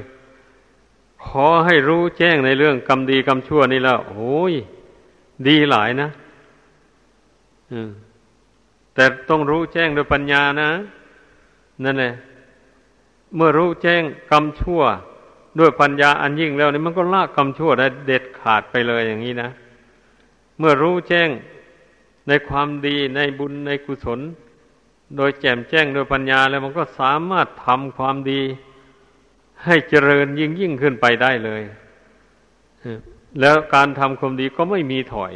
[1.26, 4.54] ขอให้รู้แจ้งในเรื่องกรรมดีกรรมชั่วนี่แล้วโอ้ย
[5.46, 6.08] ดีหลายนะ
[8.94, 10.70] แต่ต้องรู้แจ้งโดยปัญญานะ
[11.84, 12.12] นั่นแหละ
[13.34, 14.82] เมื่อรู้แจ้งกรรมชั่ว
[15.58, 19.50] ด้วยปัญญาอันยิ่งแล้วนี่มันก็ลากกรรมชั่วได้เด็ดขาดไปเลยอย่างนี้นะ
[20.58, 21.28] เมื่อรู้แจ้ง
[22.28, 24.20] ในความดีในบุญในกุศล
[25.16, 28.42] โดยแจ่มแจ้งโดยปัญญาแล้วมันก็สามารถทำความดี
[29.64, 31.62] ให้เจริญยิ่งยิ่งขึ้นไปได้เลย
[33.40, 35.34] แล้วการทำความดีก็ไม่มีถอย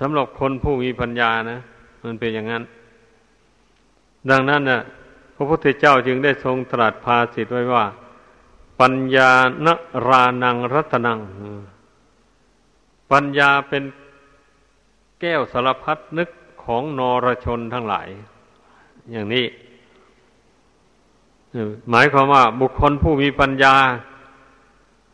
[0.00, 1.60] สำหรับคนผู้มีปัญญานะ
[2.04, 2.62] มันเป็นอย่างนั้น
[4.30, 4.80] ดังนั้นนะ่ะ
[5.34, 7.84] พระพุทธเจ้าจึงได้ทรงตรัสภาสิทธไว้ว่า
[8.80, 9.30] ปัญญา
[9.66, 9.68] น
[10.08, 11.20] รานังรัตนัง
[13.12, 13.82] ปัญญาเป็น
[15.20, 16.30] แก้วสารพัดนึก
[16.64, 18.08] ของนรชนทั้งหลาย
[19.12, 19.46] อย่างนี้
[21.90, 23.74] หมายความว่าบุคคลผู้มีปัญญา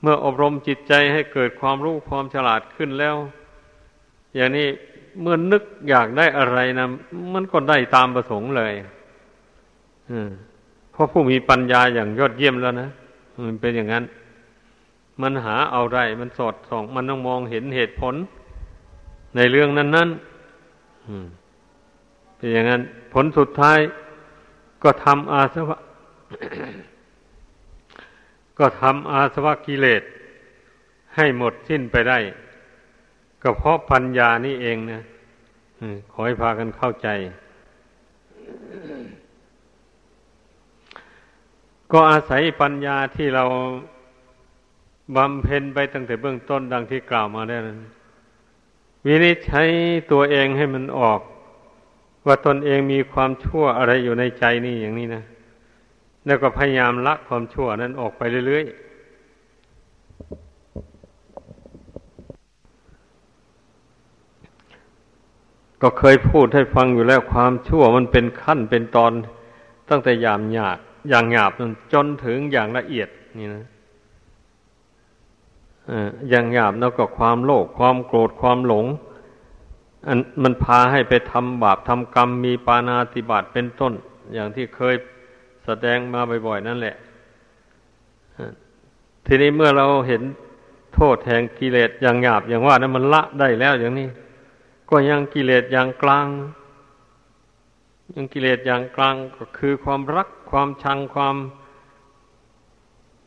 [0.03, 3.17] เมื่ออบรมจิตใจให้เกิดความรู้ความฉลาดขึ้นแล้ว
[4.37, 4.69] อย่างนี้
[5.21, 6.87] เมื่อนึกอยากได้อะไรนะ
[7.35, 8.73] มันก็ได้ตามประสงค์เลย
[10.93, 12.91] เพราะผู้มีปัญญาอย่างยอดเยี่ยมแล้วนะ
[13.47, 14.05] มันเป็นอย่างนั้น
[15.23, 18.15] มันหาเอาได้มันสอดส่อง มันต้องมองเห็นเหตุผล
[19.37, 20.09] ในเรื่องนั้นนั้น
[22.37, 23.79] เป็นอย่างนั้น ผลสุดท้าย
[24.83, 25.77] ก็ทำอาสวะ
[28.59, 30.03] ก็ทำอาสวะกิเลส
[31.17, 32.19] ให้หมดสิ้นไปได้
[33.43, 35.01] ก็เพราะปัญญานี่เองนะ
[36.13, 37.09] ขอให้พากันเข้าใจ
[41.93, 43.45] ก็อาศัยปัญญาที่เรา
[45.17, 47.79] บำเพ็ญไปตั้งแต่เบื้องต้นดังที่กล่าวมาได้นั้น
[49.07, 49.69] วินิจฉัย
[50.13, 51.21] ตัวเองให้มันออก
[52.27, 55.23] ว่าตนเองมีความชั่วอะไรอยู่ในใจนี่อย่างนี้นะ
[56.27, 58.89] แล้วก็พยายามละความชั่วนั้นออกไปเรื่อยๆ
[65.83, 69.13] ก็เคยพูดให้ฟังอยู่แล้วความชั่วมันเป็นขั้นเป็นตอน
[69.91, 71.53] ตั้งแต่ยามยาบ อย่างหยาบ
[71.93, 73.09] จนถึงอย่างละเอียด
[73.39, 73.65] นี่นะ
[76.31, 78.87] อย่างหยาบแล้วก็ความโลภความโกรธความหลง
[80.07, 83.93] อันมันพาให้ไปทำบาปทำกรรมมีปานาติบาตเป็นต้น
[84.35, 84.95] อย่างที่เคย
[85.65, 86.97] แสดงมาบ่อยๆนั่นแหละ
[89.27, 90.23] ทีนี้เมื่อเราเห็น
[90.95, 94.09] โทษแห่งกิเลสอย่างหยาบอย่างว่านั้นมันละได้แล้วอย่างนี้
[94.91, 96.29] ก็ยังกิเลสอย่างกลาง
[98.15, 101.37] ยังกิเลสอย่างกลางก็คือความรัก ความชังความ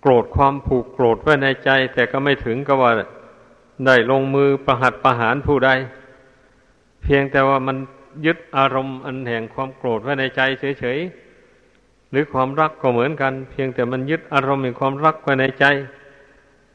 [0.01, 2.91] โกรธความผูกโกรธไว้ในใจ แต่ก็ไม่ถึงกับว่า
[3.85, 5.69] ได้ลงมือประหัตประหารผู้ใด
[7.03, 7.77] เพียงแต่ว่ามัน
[8.25, 10.41] ยึดอารมณ์อันแห่งความโกรธไว้ในใจ
[10.79, 15.65] เฉยๆหรือความรักก็เหมือนกัน เพียงแต่มันยึดอารมณ์แห่งความรักไว้ในใจ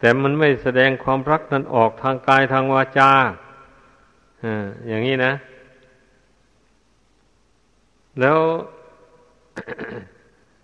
[0.00, 3.10] แต่มันไม่แสดงความรักนั้นออกทางกายทางวาจา
[4.88, 5.32] อย่างนี้นะ
[8.20, 8.38] แล้ว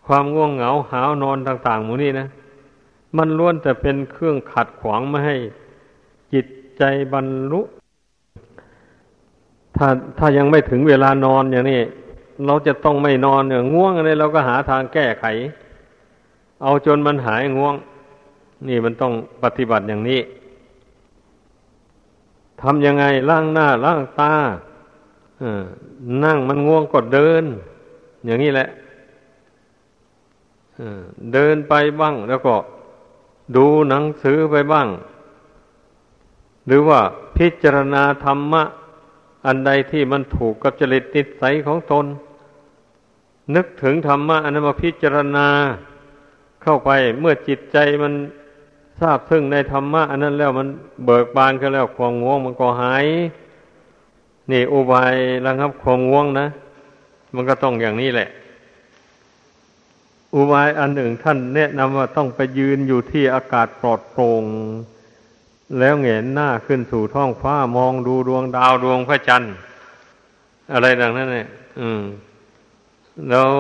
[0.06, 2.26] ความง่วงเหงาหาวนอนต่างๆหมูนี่นะ
[3.16, 5.36] มันล้วนแต่เป็นเครื่องขัดขวางไม่ให้
[6.32, 6.46] จิต
[6.78, 7.60] ใจบรรลุ
[9.76, 9.86] ถ้า
[10.18, 11.80] ถ้ายังไม่ถึงเวลานอนอย่างนี้
[12.46, 15.24] เราจะต้องไม่นอนเนี่ยง่วงอะไรเราก็หาทางแก้ไข
[16.62, 17.74] เอาจนมันหายง่วง
[18.68, 19.12] นี่มันต้อง
[19.42, 20.20] ปฏิบัติอย่างนี้
[22.60, 24.32] ทำยังไงล้างหน้าล้างตา
[26.24, 27.44] นั่งมันง่วงก็เดิน
[28.24, 28.68] อย่างนี้แหละ
[31.32, 32.54] เดินไปบ้างแล้วก็
[33.56, 34.88] ดูหนังสือไปบ้าง
[36.66, 37.00] หรือว่า
[37.36, 38.62] พิจารณาธรรมะ
[39.46, 42.06] อันใดที่มันถูกกับจริตนิสัยของตน
[43.54, 45.48] นึกถึงธรรมะอันนั้นมาพิจารณา
[46.62, 48.12] เข้าไปเมื่อจิตใจมัน
[49.00, 50.68] ทราบซึ่งในธรรมะอันนั้นแล้วมัน
[51.04, 53.06] เบิกบานขึ้นแล้วความง่วงมันก็หาย
[54.50, 55.14] นี่อุบาย
[55.46, 56.46] ระงับความง่วงนะ
[57.34, 58.28] มันก็ต้องอย่างนี้แหละ
[60.34, 64.44] อุบายอันหนึ่งท่านแนะนำว่าต้องไปยืนอยู่ที่อากาศปลอดโปร่ง
[65.78, 69.54] แล้วเงยหน้าขึ้นสู่ท้องฟ้ามองดูดวงดาวดวงพระจันทร์
[70.72, 71.48] อะไรดังนั้นเนี่ย
[71.80, 72.02] อืม
[73.28, 73.50] แล้ว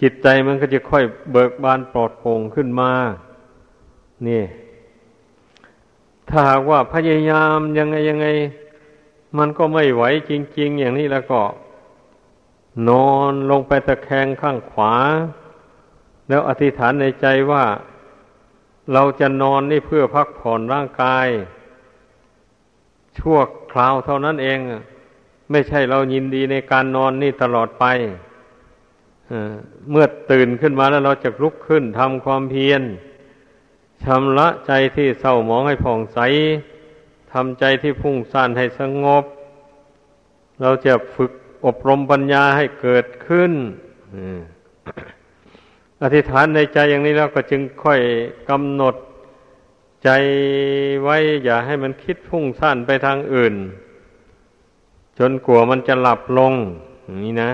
[0.00, 2.90] จิตใจมันก็จะค่อยเบิกบานปลอดโปร่งขึ้นมา
[4.26, 4.44] นี่
[6.28, 8.26] ถ้าหากว่าพยายามยังไงยังไง
[9.38, 11.40] มันก็ไม่ไหวจริง ๆ อย่างนี้แล้วก็
[12.88, 14.94] นอนลงไปตะแคงข้างขวา
[16.28, 17.64] แล้วอธิษฐานในใจว่า
[18.92, 21.28] เราจะนอนนี่เพื่อพักผ่อนร่างกาย
[23.18, 23.38] ชั่ว
[23.72, 24.58] คราวเท่านั้นเอง
[25.50, 27.84] ไม่ใช่เรายินดีในการนอนนี่ตลอดไป
[29.90, 32.82] เมื่อตื่นขึ้นมาแล้วเราจะลุกขึ้นทำความเพียร
[34.04, 36.18] ชำระใจที่เศร้าหมองให้ผ่องใส
[37.32, 39.24] ทำใจที่พุ่งซ่านให้สงบ
[40.62, 41.32] เราจะฝึก
[41.66, 43.52] อบรมปัญญาให้เกิดขึ้น
[46.02, 48.00] อธิษฐานในใจอย่างนี้แล้วก็จึงค่อย
[48.50, 48.94] กำหนด
[50.04, 50.10] ใจ
[51.02, 53.54] ไว้อย่าให้มันคิดพุ่งสั้นไปทางอื่น
[55.18, 56.52] จนกลัวมันจะหลับลง
[57.04, 57.52] อย่างนี้นะ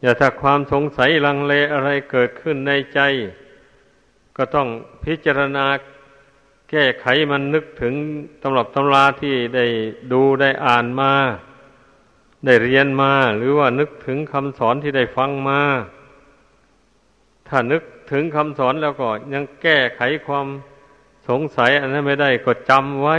[0.00, 3.00] อย่าถ้าความสงสัยลังเลอะไรเกิดขึ้นในใจ
[4.36, 4.68] ก็ต้อง
[5.04, 5.66] พิจารณา
[6.70, 7.94] แก้ไขมันนึกถึง
[8.42, 9.66] ตำรับตำราที่ได้
[10.12, 11.12] ดูได้อ่านมา
[12.44, 15.60] ได้เรียนมา หรือว่านึกถึงคำสอนที่ได้ฟังมา
[17.48, 20.46] ถ้านึกถึงคำสอนแล้วก็ยังแก้ไขความ
[21.28, 23.18] สงสัยอันนั้นไม่ได้ก็จำไว้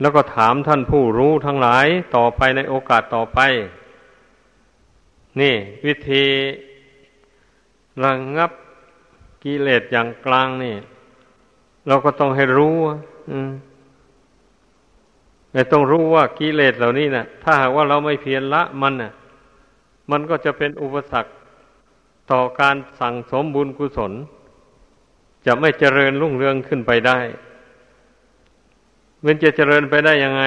[0.00, 3.38] แล้วก็ถามท่านผู้รู้ทั้งหลายต่อไปในโอกาสต่อไป
[5.40, 5.54] นี่
[5.86, 6.24] วิธี
[8.02, 8.50] ระงงับ
[9.44, 10.76] กิเลสอย่างกลางนี่
[11.86, 12.76] เราก็ต้องให้รู้
[13.30, 13.50] อืม
[15.52, 19.12] แต่ต้องรู้ว่ากิเลสเหล่านี้นะ่ะ ถ้าหากว่าเราไม่เพียรละมันน่ะ
[20.10, 21.30] มันก็จะเป็นอุปสรรค
[22.30, 24.12] ต่อการสั่งสมบุญกุศล
[25.46, 27.18] จะไม่เจริญรุ่งเรืองขึ้นไปได้
[29.24, 30.44] มันจะเจริญไปได้ยังไง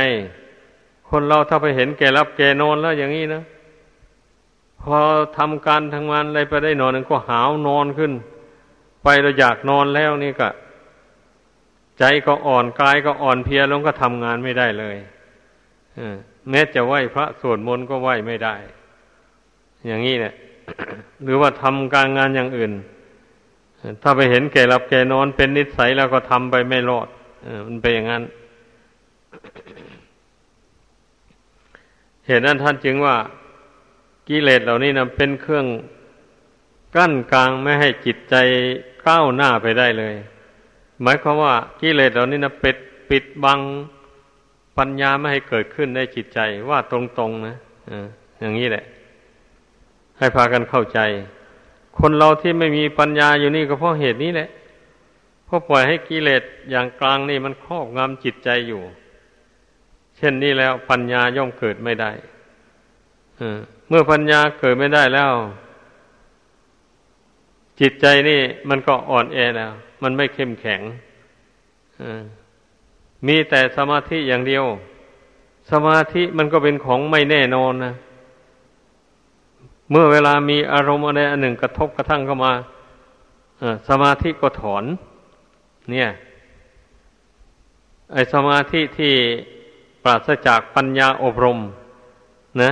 [1.10, 3.44] คนเราถ้าไปเห็นแก่รับแก่นอนแล้วอย่างนี้นะ
[4.82, 4.98] พอ
[5.38, 8.12] ทำการทำงานอะไรไปได้นอนนึงก็หาวนอนขึ้น
[9.04, 10.50] ไปเราอยากนอนแล้วนี่ก็
[12.00, 14.98] ใจก็อ่อนกายก็อ่อนเพลียลงก็ทำงานไม่ได้เลย
[16.50, 18.56] แม้จะไหวพระสวดมนต์ก็ไหวไม่ได้
[19.88, 20.34] อย่างนี้เนี่ย
[21.24, 22.74] หรือว่าทำการงานอย่างอื่น
[24.02, 27.08] ถ้าไปเห็นแก่รับแก่นอนเป็นนิสัยแล้วก็ทำไปไม่รอด
[27.68, 28.24] มันเป็นอย่างนั้น
[32.26, 33.16] เหตุนั้นท่านจึงว่า
[34.28, 35.66] กิเลสเหล่านี้นะเป็นเครื่อง
[36.96, 38.36] กั้นกลางไม่ให้จิตใจ
[39.06, 40.16] ก้าวหน้าไปได้เลย
[41.02, 42.78] หมายความว่ากิเลสเหล่านี้นะปิด
[43.10, 43.60] ปิดบัง
[44.78, 47.56] ปัญญาไม่ให้เกิดขึ้นในจิตใจว่าตรงๆนะ
[48.40, 48.84] อย่างนี้แหละ
[50.22, 51.00] ให้พากันเข้าใจ
[52.00, 54.50] คนเราที่ไม่มีปัญญาอยู่นี่ก็เพราะเหตุนี้แหละ
[55.46, 58.82] เพราะปล่อยให้กิเลสอย่างกลางนี่มันครอบงำจิตใจอยู่
[60.18, 62.12] เช่นนี้แล้วปัญญาย่อมเกิดไม่ได้
[63.90, 65.32] เมื่อปัญญาเกิดไม่ได้แล้ว
[67.80, 69.72] จิตใจนี่มันก็อ่อนแอแล้ว
[70.04, 70.82] มันไม่เข้มแข็ง
[73.28, 74.66] มีแต่สมาธิอย่างเดียว
[75.72, 77.94] สมาธิมันก็เป็นของไม่แน่นอนนะ
[79.92, 82.54] เมื่อเวลามีอารมณ์อะไรอันหนึ่งกระทบกระทั่งเข้ามา
[83.90, 84.84] สมาธิก็ถอน
[85.92, 86.10] เนี่ย
[88.14, 89.14] ไอสมาธิที่
[90.04, 91.60] ปราศจากปัญญาอบรม
[92.62, 92.72] นะ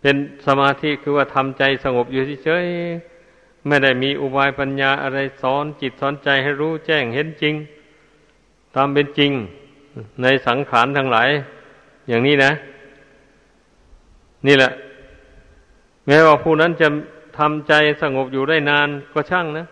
[0.00, 0.16] เป็น
[0.46, 7.54] สมาธิคือว่าทำใจสงบอยู่เฉยๆไม่ได้มีอุบายปัญญาอะไรสอนจิตสอนใจให้รู้แจ้งเห็นจริง
[8.74, 9.32] ตามเป็นจริง
[10.22, 11.28] ในสังขารทั้งหลาย
[12.08, 12.52] อย่างนี้นะ
[14.46, 14.72] นี่แหละ
[16.12, 16.88] แม้ว่าผู้นั้นจะ
[17.38, 19.66] ทำใจสงบอยู่ได้นานก็ช่างนะ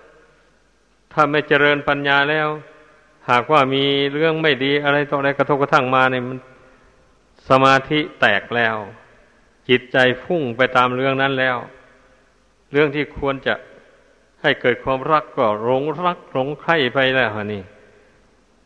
[1.12, 2.48] ถ้าไม่เจริญปัญญาแล้ว
[3.30, 3.84] หากว่ามี
[4.14, 6.38] เรื่องไม่ดีอะไรต่ออะไรกระทบกระทั่งมาเนี่ยมัน
[7.48, 8.76] สมาธิแตกแล้ว
[9.68, 11.56] จิตใจพุ่งไปตามเรื่องนั้นแล้ว
[12.72, 13.54] เรื่องที่ควรจะ
[14.42, 17.62] ให้เกิดความรักก็หลงรักหลงใคร่ไปแล้วนี่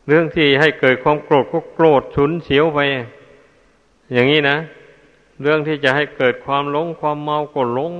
[0.07, 2.79] เรื่องที่ให้เกิดความโกรธก็โกรธฉุนเฉียวไป
[4.13, 4.57] อย่างนี้นะ
[5.41, 7.93] เรื่องที่จะให้เกิดความหลงความเมาก็หลง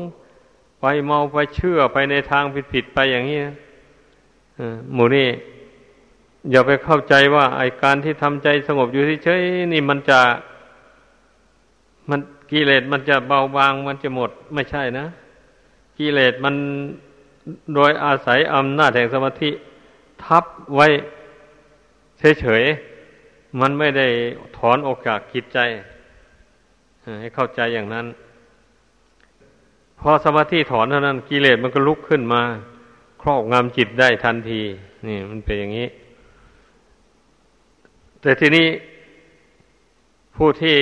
[0.80, 3.56] ไปเมาไปเชื่อไปในทางผิดๆไปอย่างนี้นะ
[4.94, 5.30] หมู่นี่
[6.52, 10.20] อย่าไปเข้าใจว่าไอการที่ทำใจสงบอยู่เฉยๆนี่มันจะ
[12.10, 12.20] มัน
[12.52, 15.06] กิเลสมันจะเบาบางมันจะหมดไม่ใช่นะ
[15.98, 16.56] กิเลสมัน
[17.74, 19.50] โดยอาศัยอำนาจแห่งสมาธิ
[20.24, 20.88] ทับไว้
[22.40, 24.08] เฉยๆมันไม่ได้
[24.58, 25.60] ถอนออกจากจิตใจ
[27.22, 28.06] ให้เข้าใจอย่างนั้น
[30.00, 32.42] พอสมาธิถอนเท่านั้นกิเลสมันก็ลุกขึ้นมา
[33.22, 34.62] ครอบงำจิตได้ทันที
[35.08, 35.88] นี่มันเป็นอย่างนี้
[38.22, 38.68] แต่ทีนี้
[40.36, 40.78] ผู้ที่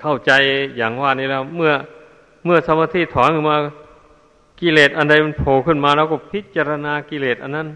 [0.00, 0.32] เข้าใจ
[0.76, 1.72] อย่างว่านี้แล้ว เมื่อ
[2.44, 3.56] เมื่อสมาธิถอนออกมา
[4.60, 7.68] กิเลสอันใดมันโผล่ขึ้นมาแล้วก็พิจารณากิเลสอันนั้น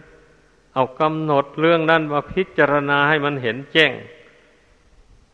[0.75, 3.93] เอากำหนดเรื่องนั้นมาพิจารณาให้มันเห็นแจ้ง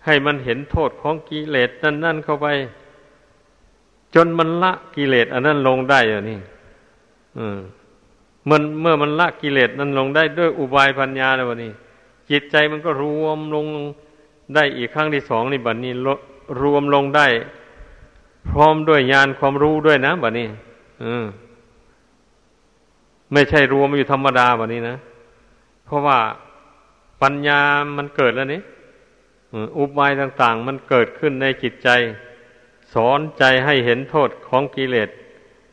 [0.04, 2.46] ให้มันเห็นโทษของกิเลสนั่นนั่นเข้าไป
[4.14, 6.38] จนมันละกิเลสอันนั้นลงได้อย่างนี้
[8.48, 11.72] มันเมื่อมันละกิเลสนั้นลงได้ด้วยอุบายปัญญาแล้ววันนี้
[12.30, 13.66] จิตใจมันก็รวมลง
[14.54, 15.92] ได้อีกครั้งที่สองนี่บัดนนี้
[16.60, 17.26] รวมลงได้
[18.48, 20.46] พร้อมด้วยญาณความรู้ด้วยนะบัดนนี้
[21.02, 21.12] อื
[23.32, 24.96] ไม่ใช่รวมอยู่ธรรมดาบัดนนี้นะ
[25.86, 26.18] เพราะว่า
[27.22, 27.60] ปัญญา
[27.96, 28.60] มันเกิดแล้วนี่
[29.78, 31.88] อุบายต่างๆ มันเกิดขึ้นในจิตใจ
[32.94, 35.08] สอนใจให้เห็นโทษของกิเลส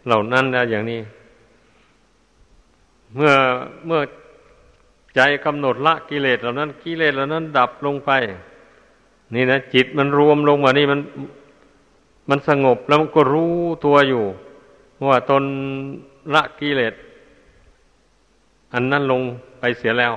[0.05, 1.01] เหล่านั้นแล้วอย่างนี้
[3.15, 3.33] เมื่อ
[3.85, 4.01] เมื่อ
[5.15, 8.11] ใจกำหนดละกิเลสเหล่านั้น กิเลสเหล่านั้น ดับลงไป
[9.35, 10.99] นี่นะจิตมันรวมลงมานี่มัน
[12.29, 13.53] มันสงบแล้วมันก็รู้
[13.85, 14.23] ตัวอยู่
[15.09, 15.43] ว่าตน
[16.33, 16.93] ละกิเลส
[18.73, 19.21] อันนั้นลง
[19.59, 20.13] ไปเสียแล้ว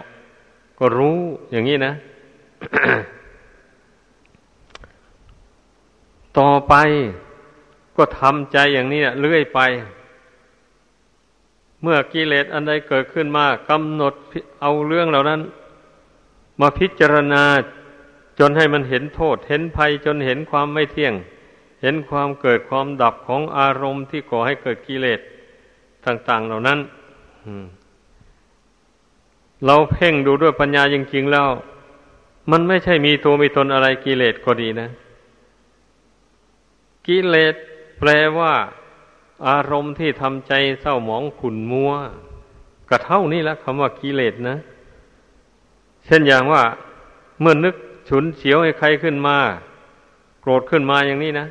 [0.79, 1.17] ก็รู้
[1.53, 1.93] อย่างนี้นะ
[6.39, 6.75] ต่อไป
[7.97, 9.61] ก็ทำใจอย่างนี้เรื่อยไป
[11.83, 14.15] เมื่อกิเลสอันใดเกิดขึ้นมากำหนด
[14.61, 15.41] เอาเรื่องเหล่านั้น
[16.61, 17.45] มาพิจารณา
[18.39, 21.15] จนให้มันเห็นโทษ เห็นภัยจนเห็นความไม่เที่ยง
[21.83, 25.21] เห็นความเกิดความดับของอารมณ์ที่ก่อให้เกิดกิเลส
[26.07, 26.79] ต่าง ๆ เหล่านั้น
[29.67, 31.49] เราเพ่งดูด้วยปัญญาจริงๆแล้ว
[32.51, 34.89] มันไม่ใช่มีตัวมีตนอะไรกิเลสก็ดีนะ
[37.07, 37.55] กิเลส
[37.99, 38.55] แปลว่า
[39.49, 41.93] อารมณ์ที่ทำใจเศร้าหมองขุ่นมัว
[42.89, 44.57] ก็เท่านี้แหละคำว่ากิเลสนะ
[46.07, 46.63] เช่นอย่างว่า
[47.41, 47.75] เมื่อนึก
[48.09, 49.37] ฉุนเฉียวให้ใครขึ้นมา
[50.41, 51.47] โกรธขึ้นมาอย่างนี้นะ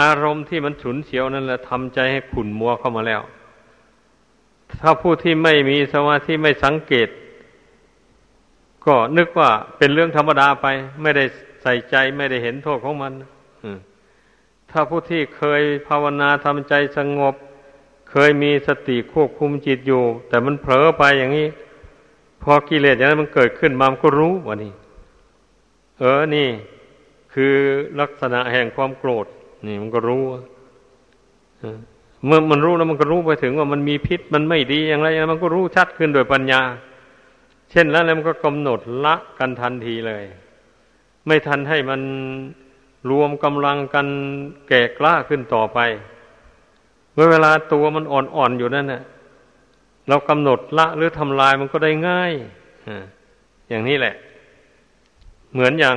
[0.00, 3.22] อารมณ์ที่มันฉุนเฉียวนั่นแหละทำใจให้ขุ่นมัวเข้ามาแล้ว
[4.80, 7.08] ถ้าผู้ที่ไม่มีสมาธิไม่สังเกต
[8.86, 10.66] ก็นึกว่าเป็นเรื่องธรรมดาไป
[11.02, 11.24] ไม่ได้
[11.62, 13.12] ใส่ใจไม่ได้เห็นโทษของมัน
[14.70, 17.34] ถ้าผู้ที่เคยภาวนาทำใจสงบ
[18.10, 21.48] เคยมีสติควบคุมจิตอยู่ แต่มันเผลอไปอย่างนี้
[22.42, 24.72] พอกิเลสอย่างนั้นมันเกิดขึ้นมามันก็รู้ว่านี่
[25.98, 26.48] เออนี่
[27.32, 27.54] คือ
[28.00, 29.26] ลักษณะแห่งความโกรธ
[29.66, 30.24] นี่มันก็รู้
[32.26, 36.60] เมื่อมันรู้แล้วมันก็รู้ไปถึงว่ามันมีพิษมันไม่ดีอย่างไรมันก็รู้ชัดขึ้นโดยปัญญา
[37.70, 40.24] เช่นแล้วแล้วมันก็กำหนดละกันทันทีเลย
[41.26, 42.00] ไม่ทันให้มัน
[43.10, 44.06] รวมกำลังกัน
[44.68, 45.78] แก่กล้าขึ้นต่อไป
[47.12, 49.02] เมื่อเวลาตัวมันอ่อนๆอยู่นั่นน่ะ
[50.08, 52.32] เรากำหนดละหรือทำลายมันก็ได้ง่าย
[53.68, 54.14] อย่างนี้แหละ
[55.52, 55.96] เหมือนอย่าง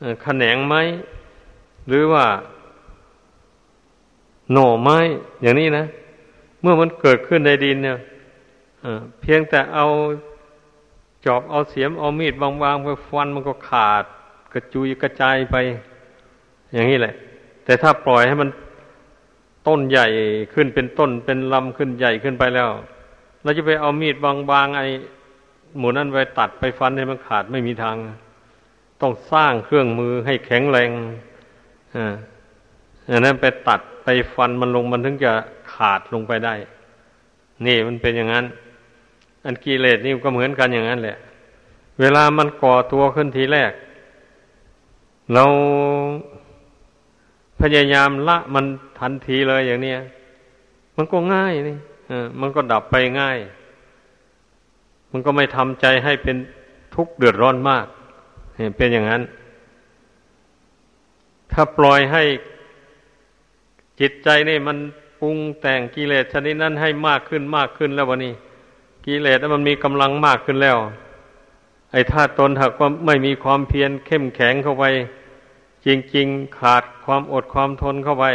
[0.00, 0.80] ขแขนงไม้
[1.88, 2.24] หรือว่า
[4.52, 4.98] หน่อไม้
[5.42, 5.84] อย่างนี้นะ
[6.60, 7.98] เมื่อมันเกิดขึ้นในดินเนี่ย
[9.20, 9.86] เพียงแต่เอา
[11.26, 14.04] จอบเอาเสียมเอามีดบางๆไปฟันมันก็ขาด
[14.52, 15.56] กระจุยกระจายไป
[16.72, 17.14] อย่างนี้แหละ
[17.64, 18.48] แต่ถ้าปล่อยให้มัน
[19.66, 20.06] ต้นใหญ่
[20.54, 22.68] ขึ้นเป็นต้นเป็นลำขึ้นใหญ่ขึ้นไปแล้ว
[23.42, 24.86] เราจะไปเอามีดบางๆไอ้
[25.78, 27.96] หมูนั้นไปตัดไปฟันให้มันขาดไม่มีทาง
[29.00, 30.90] ต้องสร้างเครื่องมือให้แข็งแรง
[31.96, 32.14] อ่า
[33.10, 35.32] อันนั้นไปตัดไปฟันมันลงมันถึงจะ
[35.72, 36.54] ขาดลงไปได้
[37.66, 38.44] นี่มันเป็นอย่างนั้น
[39.44, 41.16] อันกิเลสนี่ก็เหมือนกันอย่างนั้นแหละ
[42.00, 43.72] เวลามันก่อตัวขึ้นทีแรก
[45.34, 45.44] เรา
[47.60, 48.64] พยายามละมัน
[48.98, 49.98] ทันทีเลยอย่างเนี้ย
[50.96, 51.76] มันก็ง่ายนี่
[52.40, 53.38] มันก็ดับไปง่าย
[55.12, 56.36] มันก็ไม่ทำใจให้เป็น
[56.94, 57.86] ทุกข์เดือดร้อนมาก
[58.76, 59.22] เป็นอย่างนั้น
[61.52, 62.22] ถ้าปล่อยให้
[64.00, 64.76] จิตใจนี่มัน
[65.20, 68.32] ปรุงแต่งกิเลสชนิดนั้นให้มากขึ้นมากขึ้นแล้ววันนี้
[69.06, 70.76] กิเลสมันมีกำลังมากขึ้นแล้ว
[71.92, 74.84] ไอ้ธาตุตนหากว่าไม่มีความเพียรเข้มแข็งเข้าไป
[75.86, 78.26] จริง ๆ ขาดความอดความทนเข้าไป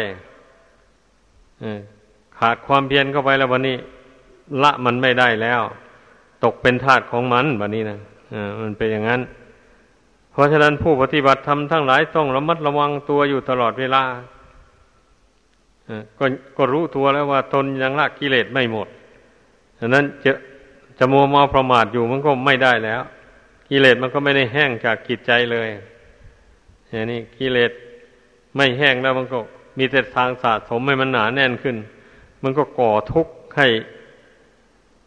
[2.39, 3.77] ขาดความเพียรเข้าไปแล้ววันนี้
[4.63, 5.61] ละมันไม่ได้แล้ว
[6.43, 7.99] ตกเป็นทาสของมันวันนี้นะ
[8.61, 9.21] มันเป็นอย่างนั้น
[10.31, 14.03] เพราะฉะนั้นผู้ปฏิบัติธรรมทั้งหลายต้องระมัดระวังตัวอยู่ตลอดเวลา
[16.19, 16.25] ก็
[16.57, 18.87] ก็รู้ตัวแล้วว่าตนยังละกิเลสไม่หมด
[19.79, 20.31] ฉะนั้นจะ
[20.97, 23.01] จะมัวเมาประมาทอยู่มันก็ไม่ได้แล้ว
[23.75, 25.69] กิเลสมันก็ไม่ได้แห้งจากกิจใจเลย
[26.89, 27.71] อย่างนี้กิเลส
[28.55, 29.39] ไม่แห้งแล้วมันก็
[29.77, 31.75] มีแต่ทางสะสมให้มันหนาแน่นขึ้น
[32.43, 33.67] มันก็ก่อทุกข์ให้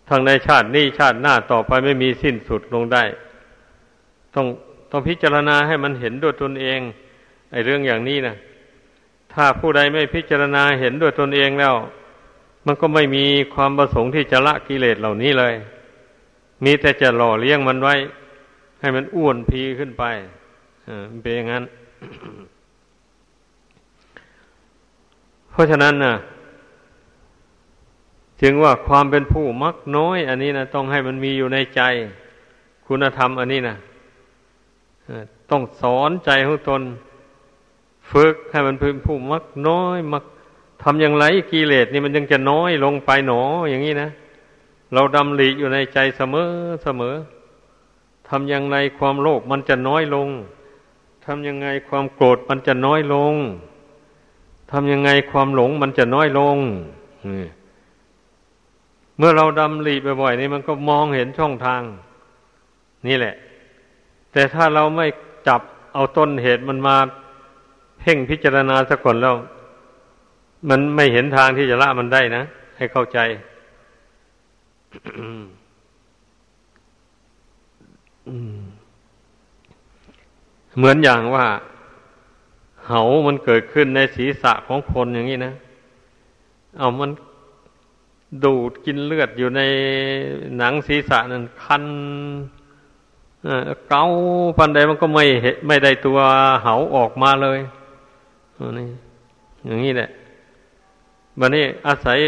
[0.09, 3.05] ทางในชาตินี้ชาติหน้าต่อไปไม่มีสิ้นสุดลงได้
[4.35, 4.47] ต้อง
[4.91, 6.81] ต้องพิจารณาให้มันเห็นด้วยตนเอง
[7.53, 8.37] ไอ้เรื่องอย่างนี้นะ
[9.33, 11.75] ถ้าผู้ใดไม่พิจารณาเห็นด้วยตนเองแล้ว
[12.67, 15.55] มันก็ไม่มีความประสงค์ที่จะละกิเลสเหล่านี้เลย
[16.65, 17.95] มีแต่จะหล่อเลี้ยงมันไว้
[18.87, 20.05] ให้มันอ้วนพีขึ้นไป
[21.11, 21.65] มันเป็นอย่างนั้น
[25.51, 26.15] เพราะฉะนั้นนะ
[28.41, 31.83] จึงว่าความเป็นผู้มักน้อย อันนี้นะต้องให้มันมีอยู่ในใจ
[32.87, 33.77] คุณธรรมอันนี้นะ
[35.51, 36.83] ต้องสอนใจของตน
[38.11, 40.25] ฝึกให้มันเป็นผู้มักน้อย มัก
[40.83, 44.11] ทำอย่างไรกิเลสนี่มันยังจะน้อยลงไปหนออย่างนี้นะ
[44.95, 46.51] เราดำริอยู่ในใจเสมอ
[46.85, 47.15] เสมอ
[48.29, 50.29] ทำอย่างไรความโลภมันจะน้อยลง
[51.25, 53.35] ทำยังไงความโกรธมันจะน้อยลง
[54.71, 56.57] ทำยังไงความหลงมันจะน้อยลง
[59.19, 61.83] เมื่อเราดำรีบ่อยๆนี่มันก็มองเห็นช่องทาง
[63.07, 63.35] นี่แหละ
[64.33, 65.07] แต่ถ้าเราไม่
[65.49, 65.61] จับ
[65.95, 66.97] เอาต้นเหตุมันมา
[68.01, 69.37] เพ่งพิจารณาสักก่อนแล้ว
[70.69, 72.43] มันไม่เห็นทางที่จะละมันได้นะ
[72.77, 73.19] ให้เข้าใจ
[80.77, 81.47] เหมือนอย่างว่า
[82.87, 85.53] เหามันเกิดขึ้นในศีรษะของคนอย่างนี้นะ
[86.79, 87.11] เอามัน
[88.45, 89.61] ดูดกินเลือดอยู่ใน
[90.59, 91.85] หนังศีรษะนั่นคัน
[93.89, 94.03] เกา
[94.59, 95.25] ปันใดมันก็ไม่
[95.67, 96.19] ไม่ได้ตัว
[96.63, 97.59] เหาออกมาเลย
[98.79, 98.89] นี่
[99.67, 100.11] อย่างนี้แหละ
[101.41, 102.19] บันนี้อาศัย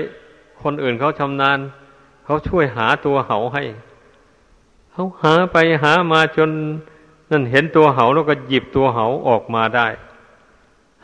[0.63, 1.59] คนอื่นเขาชำนาญ
[2.25, 3.63] เขาช่วยหาตัวเหาให้
[4.99, 6.51] เขาหาไปหามาจน
[7.31, 9.87] นั่นเห็นตัวเหาแล้วก็หยิบตัวเหาออกมาได้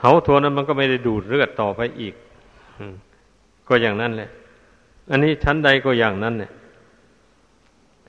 [0.00, 2.14] เหาตัวนั้นมันก็ไม่ได้ดูดเลือดต่อไปอีก
[3.68, 4.30] ก็อย่างนั้นแหละ
[5.10, 6.50] อันนี้ชั้นใดก็อย่างนั้นเนี่ย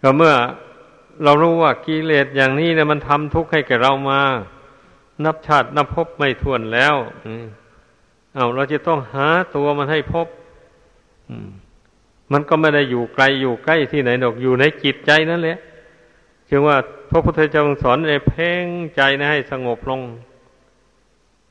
[0.01, 0.33] ก็เมื่อ
[1.23, 4.19] เรารู้ว่ากิเลสอย่างนี้เนี่ยมันทำทุกข์ให้แก่เรามา
[5.25, 6.95] นับชาตินับพบไม่ทวนแล้ว
[8.36, 10.27] เอาเราจะต้องหาตัวมันให้พบ
[12.31, 15.57] มันก็ไม่ได้อยู่ไกลอยู่ใกล้ที่ไหนดอกอยู่ในจิตใจนั่นแหละ
[16.50, 16.78] จึงว่า
[17.10, 18.66] พระพุทธเจ้าสอนในเพ่ง
[18.96, 20.02] ใจนะให้สงบลง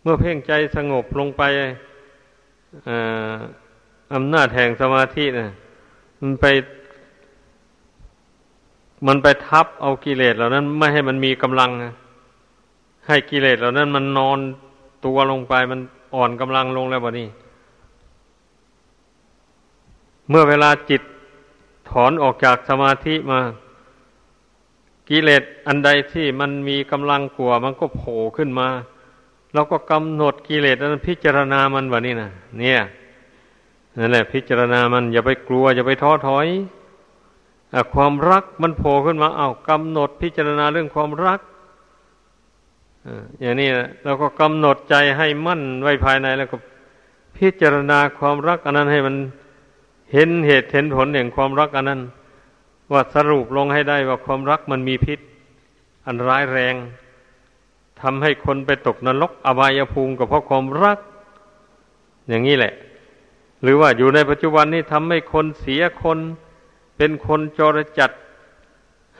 [0.03, 1.43] เมื่อเพ่งใจสงบลงไป
[4.15, 5.49] อำนาจแห่งสมาธินะ
[6.21, 6.47] มันไป
[9.07, 11.71] มันไปทับเอากิเลสเหล่านั้น ไม่ให้มันมีกำลัง
[13.09, 14.39] ให้กิเลสเหล่านั้น มันนอน
[15.05, 15.81] ตัวลงไปมัน
[16.15, 17.29] อ่อนกำลังลงแล้วบนี้
[20.29, 21.03] เมื่อเวลาจิต
[21.91, 23.41] ถอนออกจากสมาธิมา
[25.09, 28.69] กิเลสอันใดที่มันมีกำลังกลัวมันก็โผล่ขึ้นมา
[29.55, 32.81] เราก็กำหนดกิเลสนั้นพิจารณามันวะนี่นะเนี่ย
[33.99, 36.47] นั่นแหละพิจารณามันอย่าไปกลัว อย่าไปท้อถอย
[37.75, 41.41] อความรักมันโผล่ขึ้นมา เอากำหนดพิจารณาเรื่องความรัก
[43.41, 43.69] อย่างนี้
[44.05, 46.57] เราก็กำหนดใจให้มั่นไว้ภายในแล้วก็
[47.37, 49.17] พิจารณาความรัก อันนั้นให้มัน
[50.13, 52.01] เห็นเหตุเห็นผลแห่งความรักอันนั้น
[52.93, 55.21] ว่าสรุปลงให้ได้ว่าความรักมันมีพิษ
[56.07, 56.75] อันร้ายแรง
[58.01, 60.99] ทำให้คนไปตกนรกอบายภูมิก็เพราะความรัก
[62.29, 62.73] อย่างนี้แหละ
[63.63, 66.19] หรือว่าอยู่ในปัจจุบันนี้ทำให้คนเสียคน
[66.97, 68.11] เป็นคนจรจัด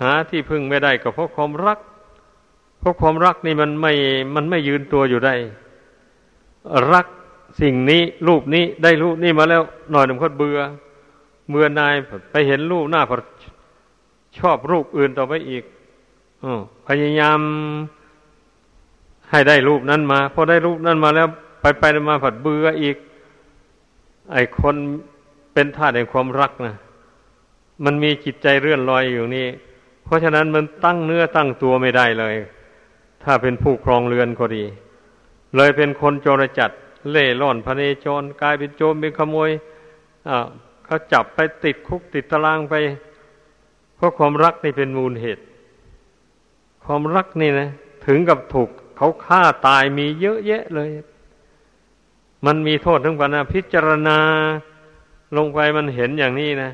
[0.01, 1.79] หาที่พึ่งไม่ได้ก็เพราะความรัก
[2.79, 3.93] เพราะความรักนี่มันไม่
[4.35, 5.35] มันไม่ยืนตัวอยู่ได้
[6.93, 7.07] รัก
[7.61, 10.59] สิ่งนี้รูปนี้ได้รูปนี้มาแล้วหน่อยหนึ่งก็เบื่อ
[11.49, 11.95] เมื่อนาย
[12.31, 13.13] ไปเห็นรูปหน้าพ
[14.39, 15.65] ชอบรูปอื่นต่อไปอีก
[16.45, 16.47] อ
[16.87, 17.41] พยายาม
[19.31, 21.29] ให้ได้รูปนั้นมาพอได้รูปนั้นมาแล้ว
[21.61, 22.97] ไปไปมาผัดเบื่ออีก
[24.33, 24.77] ไอคน
[25.53, 26.75] เป็นท่าแห่งความรักนะ
[27.85, 29.47] มันมีจิตใจเรื่อนลอยอยู่นี่
[30.05, 32.35] เพราะฉะนั้นมันตั้งเนื้อตั้งตัวไม่ได้เลย
[33.25, 34.65] ถ้าเป็นผู้ครองเรือนก็ดี
[35.57, 36.71] เลยเป็นคนโจรจัด
[37.11, 39.51] เล่ร่อนพเนจรกลายเป็นโจรเป็นขโมย
[40.29, 40.47] อ่า
[40.85, 42.75] เขาจับไปติดคุกติดตารางไป
[43.97, 45.43] เพราะความรักนี่เป็นมูลเหตุ
[46.85, 47.69] ความรักนี่นะ
[48.07, 50.91] ถึงกับถูกเขาฆ่าตายมีเยอะแยะเลย
[52.47, 54.19] มันมีโทษทั้งปัญญาพิจารณา
[55.37, 56.71] ลงไปมันเห็นอย่างนี้นะ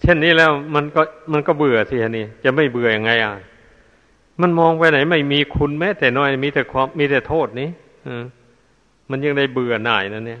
[0.00, 1.02] เช่นนี้แล้วมันก็
[1.32, 3.32] มันก็เบื่อสิฮะนี่จะไม่เบื่ออยังไงอะ
[4.40, 7.68] มันมองไปไหน ไม่มีคุณแม้แต่น้อยมีแต่ความมีแต่โทษนี้
[9.10, 10.40] มันยังได้เบื่อหน่ายนะเนี่ย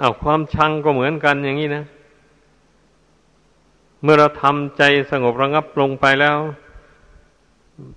[0.00, 1.84] เอาความชังก็เหมือนกันอย่างนี้นะ
[4.04, 6.36] เมื่อเราทำใจสงบระงับลงไปแล้ว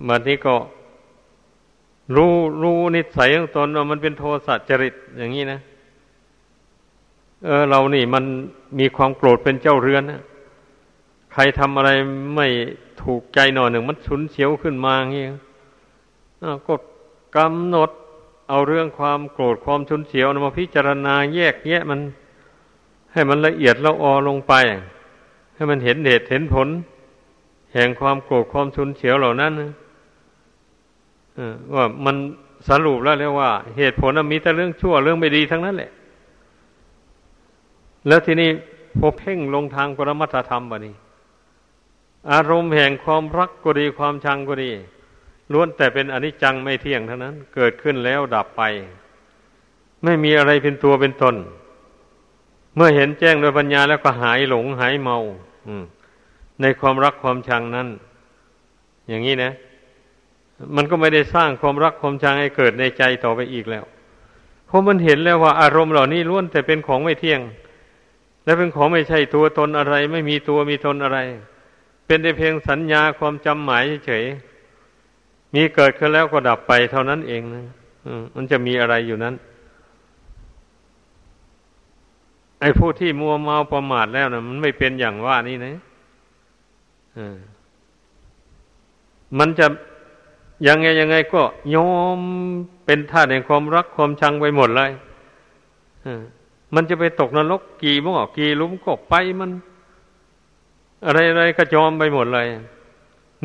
[0.08, 0.56] บัดนี้ก็
[2.16, 5.60] รู้รู้นิสัยของตนว่ามันเป็นโทสะจริตอย่างนี้นะ
[7.46, 8.24] เออเรานี่มัน
[8.80, 10.22] มีความโกรธเป็นเจ้าเรือนนะ
[11.34, 11.90] ใครทำอะไร
[12.36, 12.48] ไม่
[13.04, 15.26] ถูกใจหน่อยหนึ่งมันฉุนเฉียวขึ้นมาอย่างนี้
[16.68, 16.74] ก็
[17.38, 17.90] กำหนด
[18.50, 22.00] เอาเรื่องความโกรธความฉุนเฉียวมาพิจารณาแยกแยะมัน
[23.14, 24.54] ให้มันละเอียดละออลงไป
[25.58, 26.68] ให้มันเห็นเหตุเห็นผล
[27.74, 29.52] แห่งความโกรธความชุนเฉียวเหล่านั้น
[31.74, 32.16] ว่ามัน
[32.70, 35.92] สรุปแล้วเรียกว่า เหตุผลมีแต่เรื่องชั่วเรื่องไม่ดีทั้งนั้นแหละ
[38.08, 38.50] แล้วทีนี้
[39.00, 40.96] พอเพ่งลงทางปรมัตธรรมบะนี้
[42.32, 44.72] อารมณ์แห่งความรักก็ดีความชังก็ดี
[45.52, 48.62] ล้วนแต่เป็นอนิจจังไม่เที่ยงเท่านั้น เกิดขึ้นแล้วดับไป
[50.04, 51.36] ไม่มีอะไรเป็นตัวเป็นตน
[52.76, 55.18] เมื่อเห็นแจ้งโดยปัญญาแล้วก็หายหลงหายเมา
[56.62, 57.88] ในความรักความชังนั้น
[59.10, 59.52] อย่างนี้นะ
[60.76, 63.86] มันก็ไม่ได้สร้างความรักความชังให้เกิดในใจต่อไปอีกแล้ว
[64.68, 67.42] เพราะมันเห็นแล้วว่าอารมณ์เหล่านี้ล้วนแต่เป็นของไม่เที่ยง
[68.44, 71.20] และเป็นของไม่ใช่ตัวตนอะไร ไม่มีตัวมีตนอะไร
[72.06, 74.24] เป็นแต่เพียงสัญญาความจำหมายเฉย
[75.54, 77.66] มีเกิดขึ้นแล้วก็ดับไปเท่านั้นเองนะ
[78.36, 79.36] มันจะมีอะไรอยู่นั้น
[82.62, 85.76] ไอ้ผู้ที่มัวเมาประมาทแล้วนะมันไม่เป็นอย่างว่านี่นะ
[89.38, 89.68] มันจะ
[90.68, 91.42] ยังไงยังไงก็
[91.76, 92.20] ยอม
[92.86, 94.92] เป็นท่าแห่งความรักความชังไปหมดเลย
[96.76, 99.52] มันจะไปตกนรกกี่มั่กี่ลุมก็ไปมัน
[101.06, 102.48] อะไรอะไรก็ยอมไปหมดเลย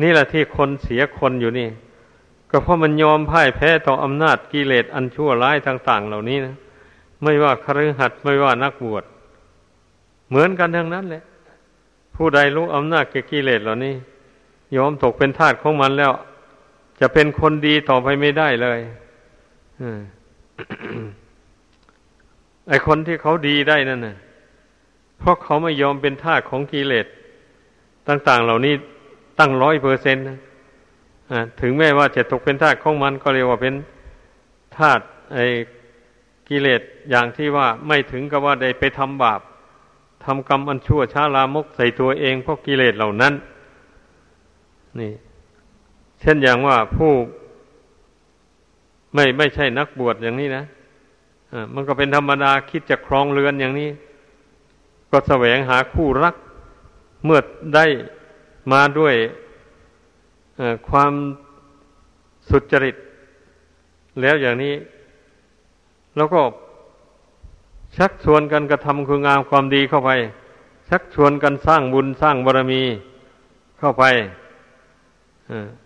[0.01, 1.69] นี่แหละที่คนเสียคนอยู่นี่
[2.51, 6.55] ก็เพราะมันยอมพ่ายแพ้ต่ออำนาจกิเลสอันชั่วร้ายต่าง ๆ เหล่านี้นะ
[7.23, 9.03] ไม่ว่าคฤหัสถ์ไม่ว่านักบวช
[10.29, 11.23] เหมือนกันทั้งนั้นแหละ
[12.15, 13.95] ผู้ใดรู้อำนาจเกิเลสเหล่านี้
[14.75, 16.13] ยอมตกเป็นทาสของมันแล้ว
[16.99, 18.79] จะเป็นคนดีต่อไปไม่ได้เลย
[22.67, 24.17] ไอคนที่เขาดีได้นั่นน่ะ
[25.19, 27.05] เพราะเขาไม่ยอมเป็นทาสของกิเลส
[28.07, 28.73] ต่าง ๆ เหล่านี้
[29.39, 30.39] ตั้งร้อยเปอร์เซ็นต์นะ
[31.61, 33.73] ถึงแม้ว่าจะตกเป็นทาสของมันก็เรียกว่าเป็น
[34.77, 34.99] ทาส
[35.33, 35.39] ไอ
[36.49, 39.41] กิเลสอย่างที่ว่าไม่ถึงกับว่าได้ไปทำบาป
[40.25, 43.33] ทำกรรมอันชั่วช้าลามกใส่ตัวเองเพราะกิเลสเหล่านั้น
[44.99, 45.13] นี่
[46.19, 47.11] เช่นอย่างว่าผู้
[49.13, 50.63] ไม่ไม่ใช่นักบวชอย่างนี้นะ
[51.51, 53.89] อ่ามันก็เป็นธรรมดาคิดจะครองเรือนอย่างนี้
[55.11, 56.35] ก็แสวงหาคู่รัก
[57.25, 57.39] เมื่อ
[57.75, 57.85] ได้
[58.71, 59.15] มาด้วย
[60.89, 61.13] ความ
[62.49, 62.95] สุจริต
[64.21, 64.73] แล้วอย่างนี้
[66.17, 66.41] แล้วก็
[67.97, 70.11] ชักชวนกันกระทำคุณงามความดีเข้าไป
[70.89, 72.83] ชักชวนกันสร้างบุญสร้างบารมี
[73.79, 74.03] เข้าไป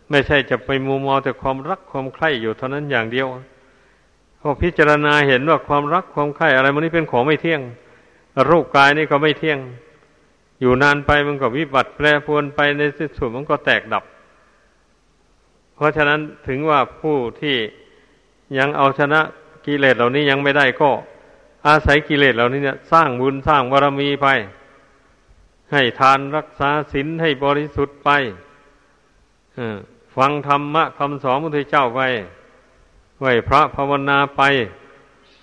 [0.10, 3.28] ไม่ใช่จะไปมัวมอแต่ความรักความใคร่อยู่เท่านั้นอย่างเดียว
[4.40, 7.62] พอพิจารณาเห็นว่าความรักความใคร่อะไรมันนี่เป็นของไม่เที่ยง
[8.50, 9.60] รูปกายนี่ก็ไม่เที่ยง
[10.62, 14.04] อยู่นานไปมันก็วิบัติแปรปรวนไปในที่สุดมันก็แตกดับ
[15.76, 17.56] เพราะฉะนั้นถึงว่าผู้ที่
[18.58, 19.22] ยังเอาชนะ
[19.68, 20.92] กิเลสเหล่านี้ยังไม่ได้ก็
[21.68, 24.28] อาศัยกิเลสเหล่านี้เนี่ย สร้างบุญสร้างบารมีไป
[25.72, 28.10] ให้ทานรักษาศีลให้บริสุทธิ์ไป
[30.16, 32.02] ฟังธรรมะคำสอนพระพุทธเจ้าไป
[33.20, 34.42] ไหวพระภาวนาไป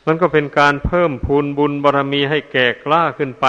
[0.06, 3.46] มันก็เป็นการเพิ่มพูนบุญบารรมีให้แก่กล้าขึ้นไป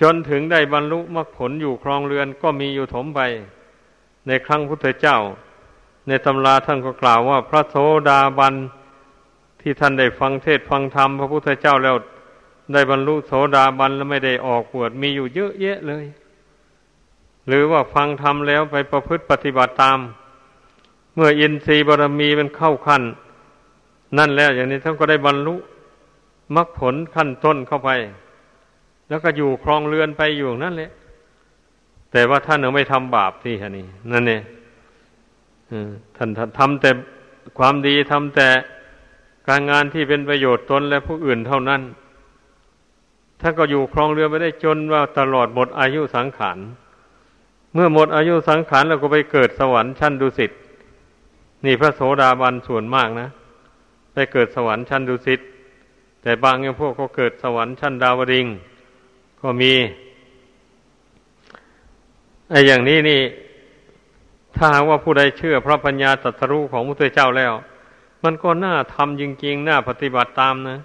[0.00, 3.20] จนถึงได้บรรลุมรรคผลอยู่ครองเรือนก็มีอยู่ถมไป
[4.26, 5.18] ในครั้งพุทธเจ้า
[6.06, 7.76] ในตำราท่านก็กล่าวว่า พระโส
[8.08, 8.54] ดาบัน
[9.60, 11.96] ที่ท่านได้ฟังเทศฟังธรรมพระพุทธเจ้าแล้ว
[12.72, 16.04] ได้บรรลุโสดาบันแล้วไม่ได้ออกบวชมีอยู่เยอะแยะเลย
[17.48, 19.98] หรือว่าฟังธรรมแล้วไปประพฤติปฏิบัติตาม
[21.14, 23.02] เมื่ออินทรีย์บารมีมันเข้าขั้น
[24.18, 25.54] นั่นแล้วอย่างนี้ท่านก็ได้บรรลุ
[26.56, 27.90] มรรคผลขั้นต้นเข้าไป
[29.08, 30.90] แล้วก็อยู่ครองเรือนไปอยู่นั่นแหละ
[32.12, 34.42] แต่ว่าท่านยังไม่ทำบาปที่นี่นั่นเอง
[36.16, 36.90] ท่านทำแต่
[37.58, 38.48] ความดีทำแต่
[39.48, 41.80] การงานที่เป็นประโยชน์ตนและผู้อื่นเท่านั้น
[43.40, 46.58] ท่านก็อยู่ครองเรือไปได้จนว่าตลอดหมดอายุสังขาร
[47.74, 50.50] เมื่อหมดอายุสังขารแล้วก็ไปเกิดสวรรค์ชั้นดุสิต
[51.64, 53.28] นี่พระโสดาบันส่วนมากนะ
[54.12, 55.40] ไปเกิดสวรรค์ชั้นดุสิต
[56.22, 58.46] แต่บางอย่างพวกก็เกิดสวรรค์ชั้นดาวดิง
[59.40, 59.72] ก็มี
[62.50, 63.20] ไอ้อย่างนี้นี่
[64.56, 67.52] ถ้าว่าผู้ใดเชื่อพระปัญญาตรัสรู้ของพระพุทธเจ้าแล้ว
[68.24, 70.78] มันก็น่าทำจริงๆ น่าปฏิบัติตามนะ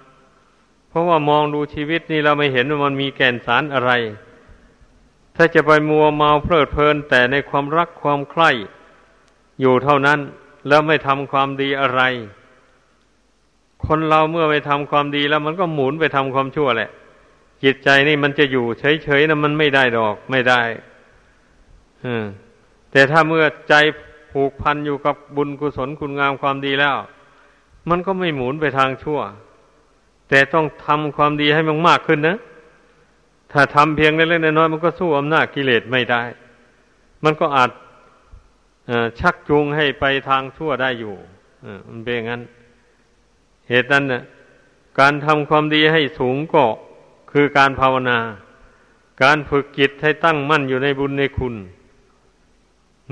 [0.88, 3.92] เพราะว่ามองดูชีวิตนี่เราไม่เห็นว่ามันมีแก่นสารอะไร
[5.36, 8.50] ถ้าจะไปมัวเมาเพลิดเพลินแต่ในความรักความใคร่
[9.60, 10.18] อยู่เท่านั้น
[10.68, 12.02] แล้วไม่ทำความดีอะไร
[13.86, 16.90] คนเราเมื่อไปทำความดีแล้วมันก็หมุนไปทำความชั่วแหละ
[17.64, 20.60] จิตใจนี่มันจะอยู่เฉยๆนะมันไม่ได้ดอกไม่ได้
[22.96, 23.74] แต่ถ้าเมื่อใจ
[24.32, 26.96] ผูกพันอยู่กับบุญกุศลคุณงามความดีแล้ว
[27.88, 29.20] มันก็ไม่หมุนไปทางชั่ว
[30.28, 32.38] แต่ต้องทำความดีให้มันมากขึ้นนะ
[33.52, 36.22] ถ้าทำเพียงเล็กๆน้อยๆมันก็สู้อำนาจกิเลสไม่ได้
[37.24, 37.70] มันก็อาจ
[39.20, 41.14] ชักจูงให้ไปทางชั่วได้อยู่
[41.88, 42.42] มันเป็นอย่างนั้น
[43.68, 44.22] เหตุนั้นนะ
[45.00, 46.64] การทำความดีให้สูงก็
[47.32, 48.18] คือการภาวนา
[49.22, 51.54] การฝึกจิตให้ตั้งมั่นอยู่ในบุญในคุณ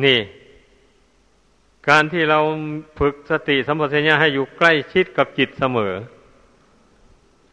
[0.04, 0.18] นี่
[1.88, 2.38] การที่เรา
[2.98, 5.92] ฝึกสติสัมปชัญญะให้อยู่ใกล้ชิดกับจิตเสมอ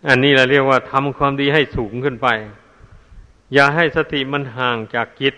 [0.08, 2.28] อันนี้เราเรียกว่าทำความดีให้สูงขึ้นไป
[3.54, 5.36] อย่าให้สติมันห่างจากจิต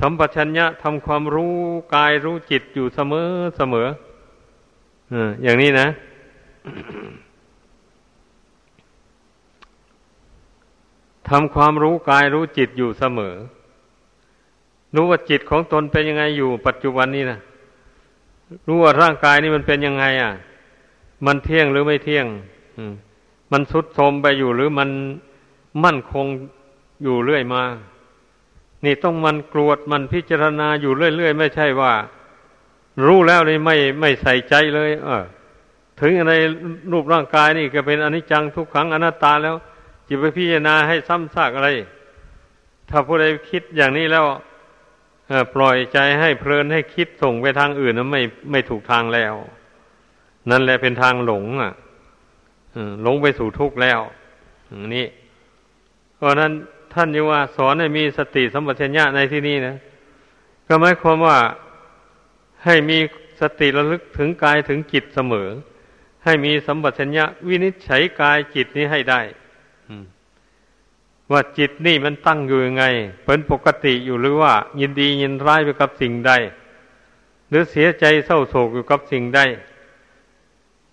[0.00, 1.54] สัมปชัญญะทำความรู้
[1.94, 3.88] กายรู้จิตอยู่เสมอเสมอ
[5.42, 5.88] อย่างนี้นะ
[11.28, 13.34] ทำความรู้กายรู้จิตอยู่เสมอ
[14.94, 17.38] รู้ว่าจิตของตนเป็นยังไงอยู่ปัจจุบันนี้นะ
[18.66, 20.32] รู้ว่าร่างกายนี่มันเป็นยังไง อะ
[21.26, 22.26] มันเที่ยงหรือไม่เที่ยง
[23.52, 24.90] มันสุดโทมไปอยู่หรือมัน
[25.84, 26.26] มั่นคง
[27.02, 27.62] อยู่เรื่อยมา
[28.84, 31.92] นี่ต้องมันกรวดมันพิจารณาอยู่เรื่อยๆไม่ใช่ว่า
[33.06, 35.24] รู้แล้วนี่ไม่ไม่ใส่ใจเลย เออ
[36.00, 36.32] ถึงอะไร
[36.92, 39.54] รูปร่างกายนี่ก็เป็นอนิจจังทุกขังอนัตตาแล้ว
[40.08, 41.70] จะไปพิจารณาให้ซ้ำซากอะไร
[42.88, 44.24] ถ้าผู้ใดคิดอย่างนี้แล้ว
[45.54, 49.34] ปล่อยใจให้เพลินให้คิดส่งไปทางอื่นนั้นไม่ไม่ถูกทางแล้ว
[50.50, 51.72] นั่นแหละเป็นทางหลง อะ
[53.02, 54.00] หลงไปสู่ทุกข์แล้ว
[54.96, 55.06] นี่
[56.16, 56.52] เพราะนั้น
[56.94, 59.76] ท่านยังว่า สอนให้มีสติสัมปชัญญะในที่นี้นะ
[60.68, 61.38] ก็หมายความว่า
[62.64, 62.98] ให้มี
[63.40, 65.48] สติระลึกถึงกายถึงจิตเสมอ
[66.24, 69.20] ให้มีสัมปชัญญะวินิจฉัยกายจิตนี้ให้ได้
[71.32, 72.84] ว่าจิตนี่มันตั้งอยู่ยังไง
[73.24, 76.32] เป็นปกติอยู่หรือว่า ยินดียินร้ายไปกับสิ่งใด
[77.48, 79.40] หรือเสียใจเศร้าโศกอยู่กับสิ่งใด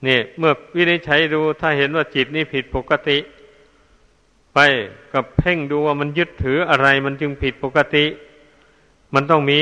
[0.06, 3.18] นี่เมื่อวินิจฉัยดูถ้าเห็นว่าจิตนี่ผิดปกติ
[4.54, 4.60] ไป
[5.14, 8.06] กับเพ่งดูว่ามันยึดถืออะไร มันจึงผิดปกติ
[9.16, 9.62] มันต้องมี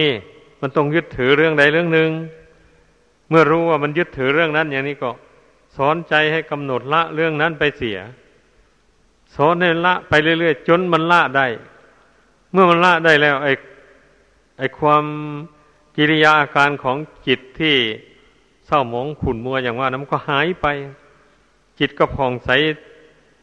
[0.61, 2.11] มันต้องยึดถือเรื่องใดเรื่องหนึ่ง
[3.29, 5.09] เมื่อรู้ว่ามันยึดถือเรื่องนั้นอย่างนี้ก็
[5.77, 7.97] สอนใจให้กำหนดละเรื่องนั้นไปเสีย
[9.35, 11.47] สอนให้ละไปเรื่อยๆจนมันละได้
[12.51, 13.51] เมื่อมันละได้แล้ว ไอ้
[14.57, 15.03] ไอ้ความ
[15.95, 17.75] กิริยาอาการของจิตที่
[18.67, 20.67] เศร้าหมองขุ่นมัวอย่างว่านั้นก็หายไป
[21.79, 22.49] จิตก็ผ่องใส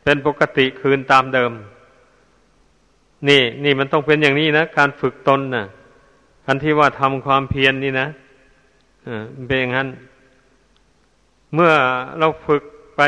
[0.03, 1.53] เป็นปกติคืนตามเดิม
[3.29, 5.65] นี่ นี่มันต้องเป็นอย่างนี้นะ การฝึกตนนะ่ะ
[6.47, 8.09] อันที่ว่าทำความเพียรนนี่นะ
[9.07, 9.89] อ่าเป็นอย่างนั้น
[11.55, 11.73] เมื่อ
[12.19, 12.63] เราฝึก
[12.97, 13.01] ไป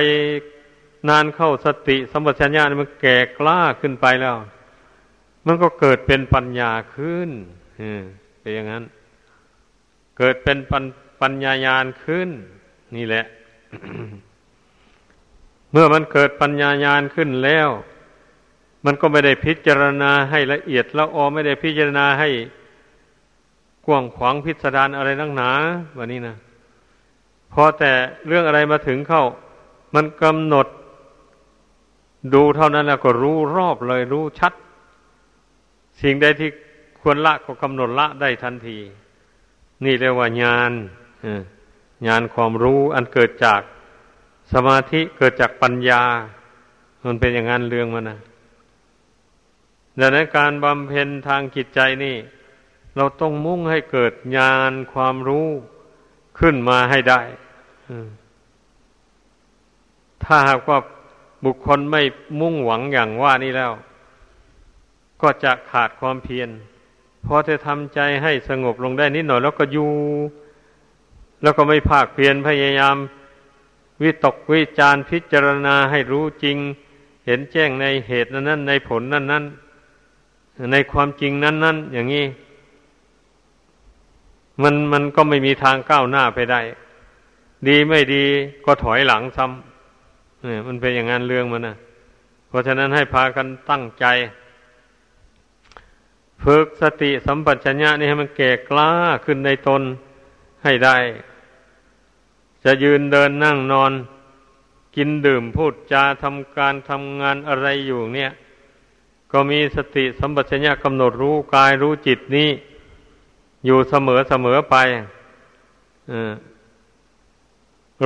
[1.08, 4.36] นานเข้าสติสัมปชัญญะมันแก่กล้าขึ้นไปแล้ว
[5.46, 7.30] มันก็เกิดเป็นปัญญาขึ้น
[8.40, 8.84] เป็นอย่างนั้น
[10.18, 10.84] เกิดเป็นปัญ
[11.20, 12.28] ปัญญายาณขึ้น
[12.96, 13.24] นี่แหละ
[15.72, 17.68] เมื่อมันเกิดปัญญายาณขึ้นแล้ว
[18.84, 22.28] มันก็ไม่ได้พิจารณาให้ละเอียดละออไม่ได้พิจารณาให้
[23.86, 25.50] กว้างขวางพิสดารอะไรนักหนา
[25.98, 26.36] วันนี้นะ
[27.52, 27.92] พอแต่
[28.26, 29.24] เรื่องอะไรมาถึงเข้า
[29.94, 30.66] มันกำหนด
[32.34, 34.52] ดูเท่านั้นแล้วก็รู้รอบเลยรู้ชัด
[36.00, 36.50] สิ่งใดที่
[37.00, 38.78] ควรละก็กำหนดละได้ทันที
[39.84, 40.72] นี่เรียกว่าญาณ
[42.06, 43.60] ญาณความรู้อันเกิดจาก
[44.52, 46.02] สมาธิเกิดจากปัญญา
[47.04, 48.18] มันเป็นอย่างนั้นเรื่องมันนะ
[50.00, 52.16] ดังนั้นการบำเพ็ญทางจิตใจนี่
[52.96, 55.48] เราต้องมุ่งให้เกิดญาณความรู้
[56.38, 57.20] ขึ้นมาให้ได้
[60.24, 60.78] ถ้าหากว่า
[61.44, 62.02] บุคคลไม่
[62.40, 63.72] มุ่งหวังอย่างว่านี้แล้ว
[65.22, 66.48] ก็จะขาดความเพียร
[67.26, 69.90] พอจะทำใจให้สงบลงได้นิดหน่อย แล้วก็อยู่
[71.42, 72.96] แล้วก็ไม่ภาคเพียรพยายาม
[74.02, 76.56] วิตกวิจารพิจารณาให้รู้จริง
[77.26, 79.44] เห็นแจ้งในเหตุนั้นในผลนั้นนั้น
[80.72, 82.26] ในความจริงนั้นนั้นอย่างนี้
[84.62, 86.60] มันมันก็ไม่มีทางก้าวหน้าไปได้
[87.68, 88.24] ดีไม่ดี
[88.64, 89.67] ก็ถอยหลังซ้ำ
[90.44, 91.76] เนี่ยมันเป็นอย่างนั้นเรื่องมันนะ
[92.48, 94.06] เพราะฉะนั้นให้พากันตั้งใจ
[96.44, 98.90] ฝึกสติสัมปชัญญะนี่ให้มันแก่กล้า
[99.24, 99.82] ขึ้นในตน
[100.64, 100.96] ให้ได้
[102.64, 103.92] จะยืนเดินนั่งนอน
[104.96, 108.30] กินดื่มพูดจาทำการทำงานอะไรอยู่เนี่ย
[109.32, 112.50] ก็มีสติสัมปชัญญะกำหนดรู้กายรู้จิตนี้
[113.66, 114.76] อยู่เสมอเสมอไป
[116.10, 116.12] อ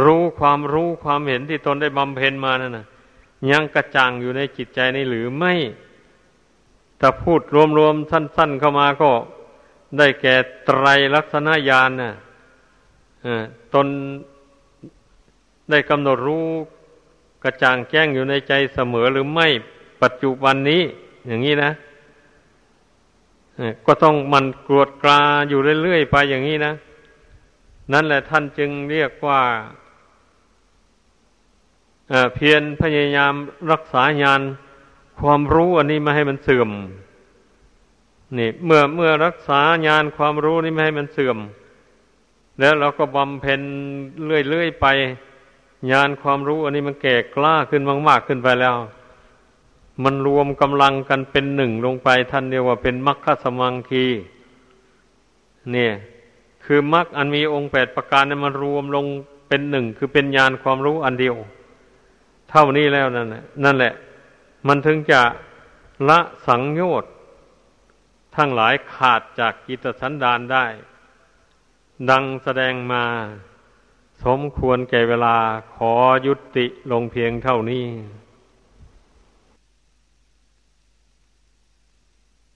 [0.04, 2.86] รู้ความรู้ความเห็นที่ตนได้บำเพ็ญมานั่นนะ
[3.50, 5.52] ยังกระจ่างอยู่ในจิตใจนี่หรือไม่
[6.98, 7.40] แต่พูด
[7.78, 9.10] รวมๆสั้น ๆเข้ามาก็
[9.98, 10.34] ได้แก่
[10.64, 10.84] ไตร
[11.14, 12.12] ลักษณญาณน่ะ
[13.74, 13.86] ตน
[15.70, 16.46] ได้กำหนดรู้
[17.42, 19.48] กระจ่างแจ้งอยู่ในใจเสมอหรือไม่
[20.02, 20.82] ปัจจุบันนี้
[21.26, 21.70] อย่างนี้นะ
[23.86, 26.72] ก็ต้องมันกรวดกลาอยู่เรื่อยๆไปอย่างนี้นะ
[27.92, 29.40] นั่นแหละท่านจึงเรียกว่า
[32.34, 33.34] เพียรพยายาม
[33.72, 34.40] รักษาญาณ
[35.20, 36.70] ความรู้อันนี้ไม่ให้มันเสื่อม
[38.38, 41.38] นี่ เมื่อเมื่อรักษาญาณความรู้นี้ไม่ให้มันเสื่อม
[42.60, 43.60] แล้วเราก็บำเพ็ญ
[44.26, 44.86] เรื่อยๆไป
[45.90, 48.76] ญาณความรู้ อันนี้มันแก่กล้าขึ้นมาก ๆขึ้นไปแล้ว
[50.04, 54.06] มันรวมกำลังกันเป็นหนึ่งลงไปท่านเรียกว่าเป็นมรรคสมังคี
[55.72, 55.92] เนี่ย
[56.64, 59.06] คือมรรคอันมีองค์แปดประการนี่มันรวมลง
[59.48, 61.36] เป็นหนึ่งคือเป็นญาณความรู้อันเดียว
[62.52, 63.92] เท่านี้แล้วนั่นแหละนั่นแหละ
[64.66, 65.22] มันถึงจะ
[66.08, 67.12] ละสังโยชน์
[68.36, 70.66] ทั้งหลายขาดจากกิตสันดานได้
[72.10, 73.04] ดังแสดงมา
[74.24, 75.36] สมควรแก่เวลา
[75.74, 75.92] ขอ
[76.26, 77.86] ยุติลงเพียงเท่านี้